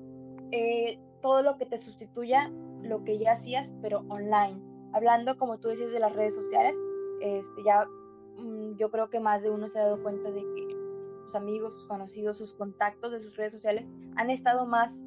eh, 0.52 1.00
todo 1.20 1.42
lo 1.42 1.56
que 1.56 1.66
te 1.66 1.78
sustituya 1.78 2.50
lo 2.82 3.04
que 3.04 3.18
ya 3.18 3.32
hacías, 3.32 3.74
pero 3.82 4.04
online 4.08 4.70
hablando, 4.92 5.36
como 5.36 5.58
tú 5.58 5.68
dices, 5.68 5.92
de 5.92 6.00
las 6.00 6.14
redes 6.14 6.34
sociales, 6.34 6.76
este, 7.20 7.62
ya 7.64 7.86
mm, 8.38 8.76
yo 8.76 8.90
creo 8.90 9.10
que 9.10 9.20
más 9.20 9.42
de 9.42 9.50
uno 9.50 9.68
se 9.68 9.78
ha 9.78 9.84
dado 9.84 10.02
cuenta 10.02 10.30
de 10.30 10.40
que 10.40 10.68
sus 11.24 11.34
amigos, 11.34 11.74
sus 11.74 11.86
conocidos, 11.86 12.38
sus 12.38 12.54
contactos 12.54 13.12
de 13.12 13.20
sus 13.20 13.36
redes 13.36 13.52
sociales 13.52 13.90
han 14.16 14.30
estado 14.30 14.66
más, 14.66 15.04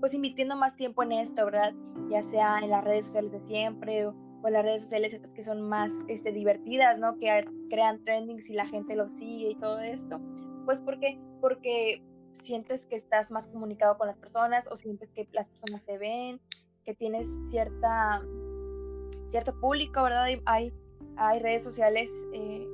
pues 0.00 0.14
invirtiendo 0.14 0.56
más 0.56 0.76
tiempo 0.76 1.02
en 1.02 1.12
esto, 1.12 1.44
¿verdad? 1.44 1.74
Ya 2.10 2.22
sea 2.22 2.58
en 2.58 2.70
las 2.70 2.82
redes 2.82 3.06
sociales 3.06 3.32
de 3.32 3.40
siempre 3.40 4.06
o, 4.06 4.14
en 4.44 4.52
las 4.52 4.64
redes 4.64 4.82
sociales 4.82 5.12
estas 5.12 5.34
que 5.34 5.42
son 5.42 5.60
más 5.60 6.04
este, 6.08 6.32
divertidas, 6.32 6.98
¿no? 6.98 7.18
Que 7.18 7.44
crean 7.68 8.02
trendings 8.04 8.48
y 8.50 8.54
la 8.54 8.66
gente 8.66 8.96
lo 8.96 9.08
sigue 9.08 9.50
y 9.50 9.54
todo 9.54 9.80
esto. 9.80 10.18
Pues 10.64 10.80
porque, 10.80 11.20
porque 11.40 12.02
sientes 12.32 12.86
que 12.86 12.96
estás 12.96 13.30
más 13.30 13.48
comunicado 13.48 13.98
con 13.98 14.06
las 14.06 14.16
personas 14.16 14.68
o 14.70 14.76
sientes 14.76 15.12
que 15.12 15.28
las 15.32 15.50
personas 15.50 15.84
te 15.84 15.98
ven, 15.98 16.40
que 16.84 16.94
tienes 16.94 17.50
cierta 17.50 18.22
cierto 19.30 19.58
público, 19.60 20.02
¿verdad? 20.02 20.26
Hay, 20.46 20.72
hay 21.16 21.38
redes 21.38 21.64
sociales 21.64 22.28
eh, 22.32 22.66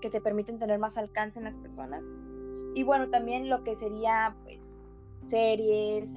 que 0.00 0.10
te 0.10 0.20
permiten 0.20 0.58
tener 0.58 0.78
más 0.78 0.96
alcance 0.96 1.38
en 1.38 1.44
las 1.44 1.58
personas. 1.58 2.08
Y 2.74 2.82
bueno, 2.82 3.10
también 3.10 3.48
lo 3.48 3.62
que 3.64 3.74
sería, 3.74 4.36
pues, 4.44 4.86
series, 5.22 6.16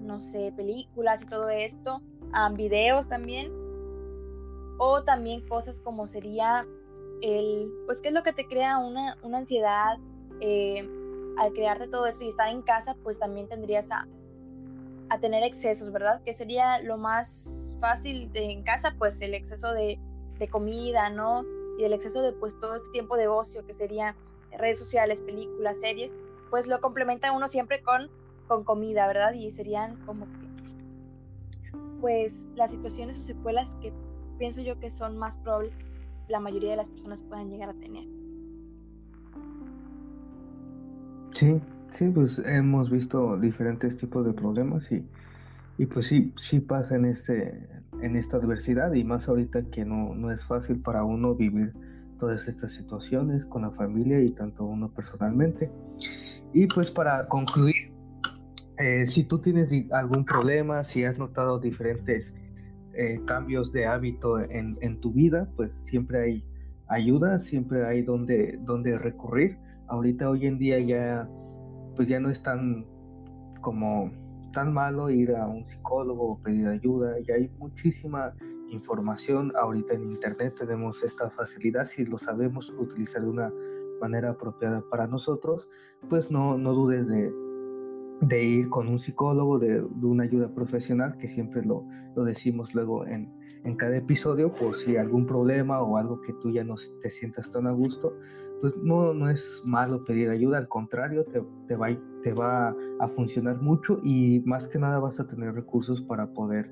no 0.00 0.18
sé, 0.18 0.52
películas 0.56 1.22
y 1.22 1.28
todo 1.28 1.48
esto, 1.48 2.02
ah, 2.32 2.50
videos 2.54 3.08
también. 3.08 3.52
O 4.78 5.02
también 5.02 5.46
cosas 5.48 5.80
como 5.80 6.06
sería 6.06 6.66
el, 7.22 7.70
pues, 7.86 8.00
¿qué 8.00 8.08
es 8.08 8.14
lo 8.14 8.22
que 8.22 8.32
te 8.32 8.46
crea 8.46 8.78
una, 8.78 9.16
una 9.22 9.38
ansiedad? 9.38 9.98
Eh, 10.40 10.88
al 11.36 11.52
crearte 11.52 11.88
todo 11.88 12.06
esto 12.06 12.24
y 12.24 12.28
estar 12.28 12.48
en 12.48 12.62
casa, 12.62 12.96
pues 13.02 13.18
también 13.18 13.48
tendrías 13.48 13.90
a, 13.92 14.08
a 15.08 15.18
tener 15.18 15.42
excesos, 15.42 15.92
¿verdad? 15.92 16.22
Que 16.22 16.34
sería 16.34 16.80
lo 16.80 16.96
más 16.98 17.76
fácil 17.80 18.30
de, 18.32 18.52
en 18.52 18.62
casa, 18.62 18.94
pues 18.98 19.20
el 19.22 19.34
exceso 19.34 19.72
de, 19.72 19.98
comida, 20.50 21.10
¿no? 21.10 21.44
Y 21.78 21.84
el 21.84 21.92
exceso 21.92 22.22
de 22.22 22.32
pues 22.32 22.58
todo 22.60 22.76
este 22.76 22.90
tiempo 22.90 23.16
de 23.16 23.26
ocio 23.26 23.66
que 23.66 23.72
sería 23.72 24.14
redes 24.56 24.78
sociales, 24.78 25.20
películas, 25.20 25.80
series, 25.80 26.14
pues 26.50 26.68
lo 26.68 26.80
complementa 26.80 27.32
uno 27.32 27.48
siempre 27.48 27.82
con, 27.82 28.08
con 28.48 28.64
comida, 28.64 29.06
¿verdad? 29.06 29.34
Y 29.34 29.50
serían 29.50 29.96
como 30.04 30.24
que, 30.24 30.48
pues 32.00 32.50
las 32.56 32.72
situaciones 32.72 33.18
o 33.20 33.22
secuelas 33.22 33.76
que 33.80 33.92
pienso 34.38 34.62
yo 34.62 34.80
que 34.80 34.90
son 34.90 35.16
más 35.18 35.38
probables 35.38 35.76
que 35.76 35.84
la 36.28 36.40
mayoría 36.40 36.70
de 36.70 36.76
las 36.76 36.90
personas 36.90 37.22
puedan 37.22 37.50
llegar 37.50 37.70
a 37.70 37.74
tener. 37.74 38.04
Sí, 41.32 41.60
Sí, 41.90 42.10
pues 42.10 42.38
hemos 42.44 42.90
visto 42.90 43.38
diferentes 43.38 43.96
tipos 43.96 44.24
de 44.26 44.32
problemas 44.32 44.90
y, 44.92 45.06
y 45.78 45.86
pues 45.86 46.06
sí, 46.06 46.32
sí 46.36 46.60
pasa 46.60 46.96
en, 46.96 47.06
este, 47.06 47.66
en 48.02 48.16
esta 48.16 48.36
adversidad 48.36 48.92
y 48.92 49.04
más 49.04 49.28
ahorita 49.28 49.62
que 49.70 49.84
no, 49.84 50.14
no 50.14 50.30
es 50.30 50.44
fácil 50.44 50.82
para 50.82 51.04
uno 51.04 51.34
vivir 51.34 51.72
todas 52.18 52.46
estas 52.46 52.72
situaciones 52.72 53.46
con 53.46 53.62
la 53.62 53.70
familia 53.70 54.20
y 54.20 54.28
tanto 54.28 54.64
uno 54.64 54.92
personalmente. 54.92 55.70
Y 56.52 56.66
pues 56.66 56.90
para 56.90 57.26
concluir, 57.26 57.74
eh, 58.78 59.06
si 59.06 59.24
tú 59.24 59.40
tienes 59.40 59.72
algún 59.92 60.24
problema, 60.24 60.82
si 60.82 61.04
has 61.04 61.18
notado 61.18 61.58
diferentes 61.58 62.34
eh, 62.94 63.20
cambios 63.26 63.72
de 63.72 63.86
hábito 63.86 64.38
en, 64.40 64.74
en, 64.80 65.00
tu 65.00 65.12
vida, 65.12 65.48
pues 65.56 65.72
siempre 65.72 66.20
hay 66.20 66.44
ayuda, 66.88 67.38
siempre 67.38 67.86
hay 67.86 68.02
donde, 68.02 68.58
donde 68.62 68.98
recurrir. 68.98 69.58
Ahorita 69.88 70.30
hoy 70.30 70.46
en 70.46 70.58
día 70.58 70.78
ya 70.80 71.28
pues 71.96 72.08
ya 72.08 72.20
no 72.20 72.30
es 72.30 72.42
tan 72.42 72.86
como 73.60 74.12
tan 74.52 74.72
malo 74.72 75.10
ir 75.10 75.34
a 75.34 75.46
un 75.46 75.66
psicólogo 75.66 76.30
o 76.30 76.42
pedir 76.42 76.68
ayuda, 76.68 77.18
ya 77.26 77.34
hay 77.34 77.48
muchísima 77.58 78.32
información 78.70 79.52
ahorita 79.56 79.94
en 79.94 80.04
internet, 80.04 80.52
tenemos 80.58 81.02
esta 81.02 81.30
facilidad, 81.30 81.84
si 81.84 82.04
lo 82.04 82.18
sabemos 82.18 82.70
utilizar 82.78 83.22
de 83.22 83.28
una 83.28 83.52
manera 84.00 84.30
apropiada 84.30 84.82
para 84.90 85.06
nosotros, 85.06 85.68
pues 86.08 86.30
no, 86.30 86.56
no 86.56 86.72
dudes 86.72 87.08
de, 87.08 87.32
de 88.20 88.42
ir 88.42 88.68
con 88.68 88.88
un 88.88 88.98
psicólogo, 88.98 89.58
de, 89.58 89.82
una 90.02 90.24
ayuda 90.24 90.52
profesional, 90.54 91.16
que 91.18 91.28
siempre 91.28 91.64
lo, 91.64 91.84
lo 92.16 92.24
decimos 92.24 92.74
luego 92.74 93.06
en, 93.06 93.32
en, 93.64 93.76
cada 93.76 93.96
episodio, 93.96 94.52
por 94.52 94.74
si 94.74 94.96
algún 94.96 95.26
problema 95.26 95.80
o 95.80 95.96
algo 95.96 96.20
que 96.20 96.32
tú 96.34 96.50
ya 96.50 96.64
no 96.64 96.74
te 97.00 97.10
sientas 97.10 97.50
tan 97.50 97.66
a 97.66 97.72
gusto, 97.72 98.12
pues 98.60 98.76
no, 98.78 99.14
no 99.14 99.28
es 99.28 99.62
malo 99.64 100.00
pedir 100.00 100.30
ayuda, 100.30 100.58
al 100.58 100.68
contrario, 100.68 101.24
te, 101.24 101.42
te, 101.66 101.76
va, 101.76 101.88
te 102.22 102.32
va 102.32 102.74
a 102.98 103.08
funcionar 103.08 103.60
mucho 103.62 104.00
y 104.02 104.40
más 104.40 104.66
que 104.66 104.78
nada 104.78 104.98
vas 104.98 105.20
a 105.20 105.26
tener 105.26 105.54
recursos 105.54 106.02
para 106.02 106.32
poder 106.32 106.68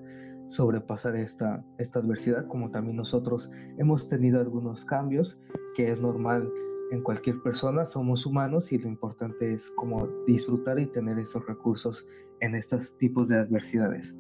sobrepasar 0.48 1.16
esta, 1.16 1.64
esta 1.78 2.00
adversidad, 2.00 2.46
como 2.46 2.70
también 2.70 2.96
nosotros 2.96 3.50
hemos 3.78 4.06
tenido 4.06 4.40
algunos 4.40 4.84
cambios, 4.84 5.38
que 5.76 5.90
es 5.90 6.00
normal 6.00 6.50
en 6.90 7.02
cualquier 7.02 7.42
persona, 7.42 7.84
somos 7.86 8.26
humanos 8.26 8.72
y 8.72 8.78
lo 8.78 8.88
importante 8.88 9.52
es 9.52 9.70
como 9.72 10.06
disfrutar 10.26 10.78
y 10.78 10.86
tener 10.86 11.18
esos 11.18 11.46
recursos 11.46 12.06
en 12.40 12.54
estos 12.54 12.96
tipos 12.96 13.28
de 13.28 13.38
adversidades. 13.38 14.16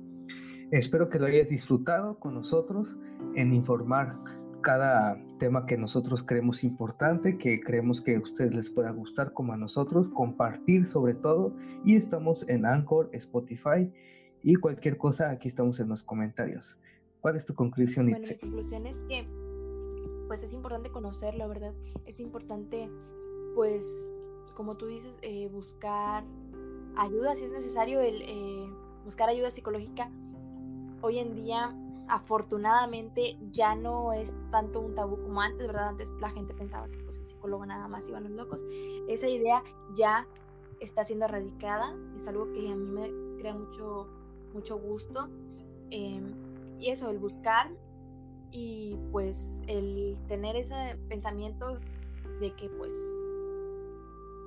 Espero 0.72 1.08
que 1.08 1.18
lo 1.18 1.26
hayas 1.26 1.48
disfrutado 1.48 2.18
con 2.18 2.34
nosotros 2.34 2.96
en 3.36 3.52
informar 3.52 4.08
cada 4.62 5.16
tema 5.38 5.64
que 5.64 5.76
nosotros 5.76 6.24
creemos 6.24 6.64
importante, 6.64 7.38
que 7.38 7.60
creemos 7.60 8.00
que 8.00 8.16
a 8.16 8.20
ustedes 8.20 8.52
les 8.52 8.70
pueda 8.70 8.90
gustar 8.90 9.32
como 9.32 9.52
a 9.52 9.56
nosotros, 9.56 10.08
compartir 10.08 10.86
sobre 10.86 11.14
todo. 11.14 11.54
Y 11.84 11.94
estamos 11.94 12.44
en 12.48 12.66
Anchor, 12.66 13.08
Spotify 13.12 13.92
y 14.42 14.56
cualquier 14.56 14.96
cosa, 14.96 15.30
aquí 15.30 15.46
estamos 15.46 15.78
en 15.78 15.88
los 15.88 16.02
comentarios. 16.02 16.78
¿Cuál 17.20 17.36
es 17.36 17.46
tu 17.46 17.54
conclusión, 17.54 18.06
Bueno, 18.06 18.26
mi 18.28 18.38
conclusión 18.38 18.86
es 18.86 19.04
que 19.04 19.24
pues 20.26 20.42
es 20.42 20.54
importante 20.54 20.90
conocerlo, 20.90 21.48
¿verdad? 21.48 21.74
Es 22.06 22.20
importante, 22.20 22.90
pues, 23.54 24.12
como 24.54 24.76
tú 24.76 24.86
dices, 24.86 25.18
eh, 25.22 25.48
buscar 25.52 26.24
ayuda 26.96 27.34
si 27.34 27.44
es 27.44 27.52
necesario, 27.52 28.00
el 28.00 28.22
eh, 28.22 28.66
buscar 29.04 29.28
ayuda 29.28 29.50
psicológica. 29.50 30.10
Hoy 31.02 31.18
en 31.18 31.34
día 31.36 31.76
afortunadamente 32.08 33.36
ya 33.52 33.74
no 33.74 34.12
es 34.12 34.36
tanto 34.50 34.80
un 34.80 34.92
tabú 34.92 35.20
como 35.20 35.40
antes, 35.40 35.66
¿verdad? 35.66 35.88
Antes 35.88 36.12
la 36.20 36.30
gente 36.30 36.54
pensaba 36.54 36.88
que 36.88 36.98
pues 36.98 37.18
el 37.18 37.26
psicólogo 37.26 37.66
nada 37.66 37.88
más 37.88 38.08
iban 38.08 38.24
los 38.24 38.32
locos. 38.32 38.64
Esa 39.08 39.28
idea 39.28 39.62
ya 39.94 40.26
está 40.80 41.04
siendo 41.04 41.24
erradicada, 41.24 41.96
es 42.14 42.28
algo 42.28 42.52
que 42.52 42.70
a 42.70 42.76
mí 42.76 42.90
me 42.90 43.38
crea 43.38 43.54
mucho, 43.54 44.08
mucho 44.52 44.78
gusto. 44.78 45.28
Em, 45.90 46.34
y 46.78 46.90
eso, 46.90 47.10
el 47.10 47.18
buscar 47.18 47.70
y 48.52 48.96
pues 49.12 49.62
el 49.66 50.16
tener 50.28 50.56
ese 50.56 50.98
pensamiento 51.08 51.78
de 52.40 52.50
que 52.50 52.68
pues 52.70 53.18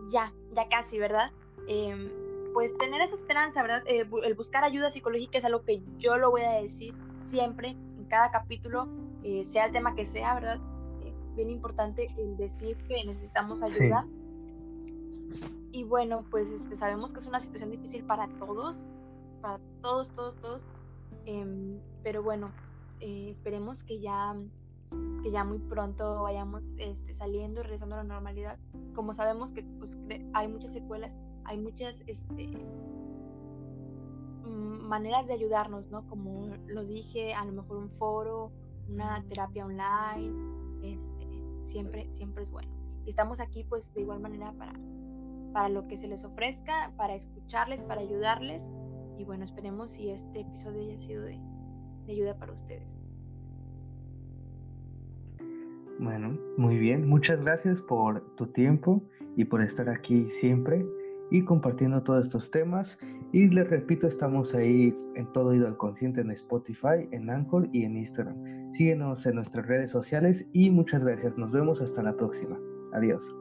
ya, 0.09 0.33
ya 0.53 0.67
casi, 0.69 0.99
¿verdad? 0.99 1.31
Em, 1.67 2.09
pues 2.53 2.75
tener 2.77 3.01
esa 3.01 3.15
esperanza, 3.15 3.61
¿verdad? 3.61 3.83
Eh, 3.85 4.09
el 4.23 4.33
buscar 4.35 4.63
ayuda 4.63 4.91
psicológica 4.91 5.37
es 5.37 5.45
algo 5.45 5.63
que 5.63 5.81
yo 5.97 6.17
lo 6.17 6.31
voy 6.31 6.41
a 6.41 6.61
decir 6.61 6.95
siempre, 7.17 7.69
en 7.69 8.05
cada 8.05 8.31
capítulo, 8.31 8.87
eh, 9.23 9.43
sea 9.43 9.65
el 9.65 9.71
tema 9.71 9.95
que 9.95 10.05
sea, 10.05 10.33
¿verdad? 10.33 10.59
Eh, 11.01 11.13
bien 11.35 11.49
importante 11.49 12.07
el 12.17 12.37
decir 12.37 12.77
que 12.87 13.03
necesitamos 13.05 13.61
ayuda. 13.61 14.07
Y 15.71 15.83
bueno, 15.83 16.25
pues 16.31 16.49
este, 16.49 16.75
sabemos 16.75 17.13
que 17.13 17.19
es 17.19 17.27
una 17.27 17.39
situación 17.39 17.71
difícil 17.71 18.03
para 18.05 18.27
todos, 18.39 18.87
para 19.41 19.59
todos, 19.81 20.11
todos, 20.11 20.35
todos. 20.37 20.65
Em, 21.25 21.79
pero 22.01 22.23
bueno, 22.23 22.51
esperemos 23.01 23.83
que 23.83 23.99
ya 23.99 24.35
que 25.21 25.31
ya 25.31 25.43
muy 25.43 25.59
pronto 25.59 26.23
vayamos 26.23 26.75
este, 26.77 27.13
saliendo 27.13 27.61
regresando 27.61 27.95
a 27.95 27.99
la 27.99 28.03
normalidad. 28.03 28.57
Como 28.93 29.13
sabemos 29.13 29.51
que 29.51 29.63
pues, 29.63 29.99
hay 30.33 30.47
muchas 30.47 30.73
secuelas, 30.73 31.15
hay 31.45 31.59
muchas 31.59 32.03
este, 32.07 32.49
maneras 34.45 35.27
de 35.27 35.33
ayudarnos, 35.33 35.89
¿no? 35.89 36.07
Como 36.07 36.55
lo 36.67 36.85
dije, 36.85 37.33
a 37.33 37.45
lo 37.45 37.51
mejor 37.51 37.77
un 37.77 37.89
foro, 37.89 38.51
una 38.87 39.23
terapia 39.27 39.65
online, 39.65 40.33
este, 40.83 41.27
siempre, 41.63 42.11
siempre 42.11 42.43
es 42.43 42.51
bueno. 42.51 42.71
Y 43.05 43.09
estamos 43.09 43.39
aquí 43.39 43.63
pues 43.63 43.93
de 43.93 44.01
igual 44.01 44.19
manera 44.19 44.53
para, 44.53 44.73
para 45.53 45.69
lo 45.69 45.87
que 45.87 45.97
se 45.97 46.07
les 46.07 46.23
ofrezca, 46.23 46.91
para 46.97 47.13
escucharles, 47.13 47.83
para 47.83 48.01
ayudarles. 48.01 48.71
Y 49.17 49.25
bueno, 49.25 49.43
esperemos 49.43 49.91
si 49.91 50.09
este 50.09 50.41
episodio 50.41 50.81
haya 50.81 50.97
sido 50.97 51.23
de, 51.23 51.39
ayuda 52.09 52.37
para 52.37 52.53
ustedes. 52.53 52.97
Bueno, 55.99 56.37
muy 56.57 56.77
bien. 56.77 57.07
Muchas 57.07 57.41
gracias 57.41 57.81
por 57.81 58.21
tu 58.35 58.47
tiempo 58.47 59.03
y 59.35 59.43
por 59.43 59.61
estar 59.61 59.89
aquí 59.89 60.29
siempre 60.31 60.85
y 61.31 61.43
compartiendo 61.43 62.01
todos 62.01 62.27
estos 62.27 62.49
temas. 62.51 62.97
Y 63.31 63.49
les 63.49 63.69
repito, 63.69 64.07
estamos 64.07 64.55
ahí 64.55 64.93
en 65.15 65.31
todo 65.33 65.53
ido 65.53 65.67
al 65.67 65.77
consciente 65.77 66.21
en 66.21 66.31
Spotify, 66.31 67.07
en 67.11 67.29
Anchor 67.29 67.69
y 67.73 67.83
en 67.83 67.97
Instagram. 67.97 68.71
Síguenos 68.71 69.25
en 69.25 69.35
nuestras 69.35 69.67
redes 69.67 69.91
sociales 69.91 70.47
y 70.53 70.71
muchas 70.71 71.03
gracias. 71.03 71.37
Nos 71.37 71.51
vemos 71.51 71.81
hasta 71.81 72.01
la 72.01 72.15
próxima. 72.15 72.57
Adiós. 72.93 73.35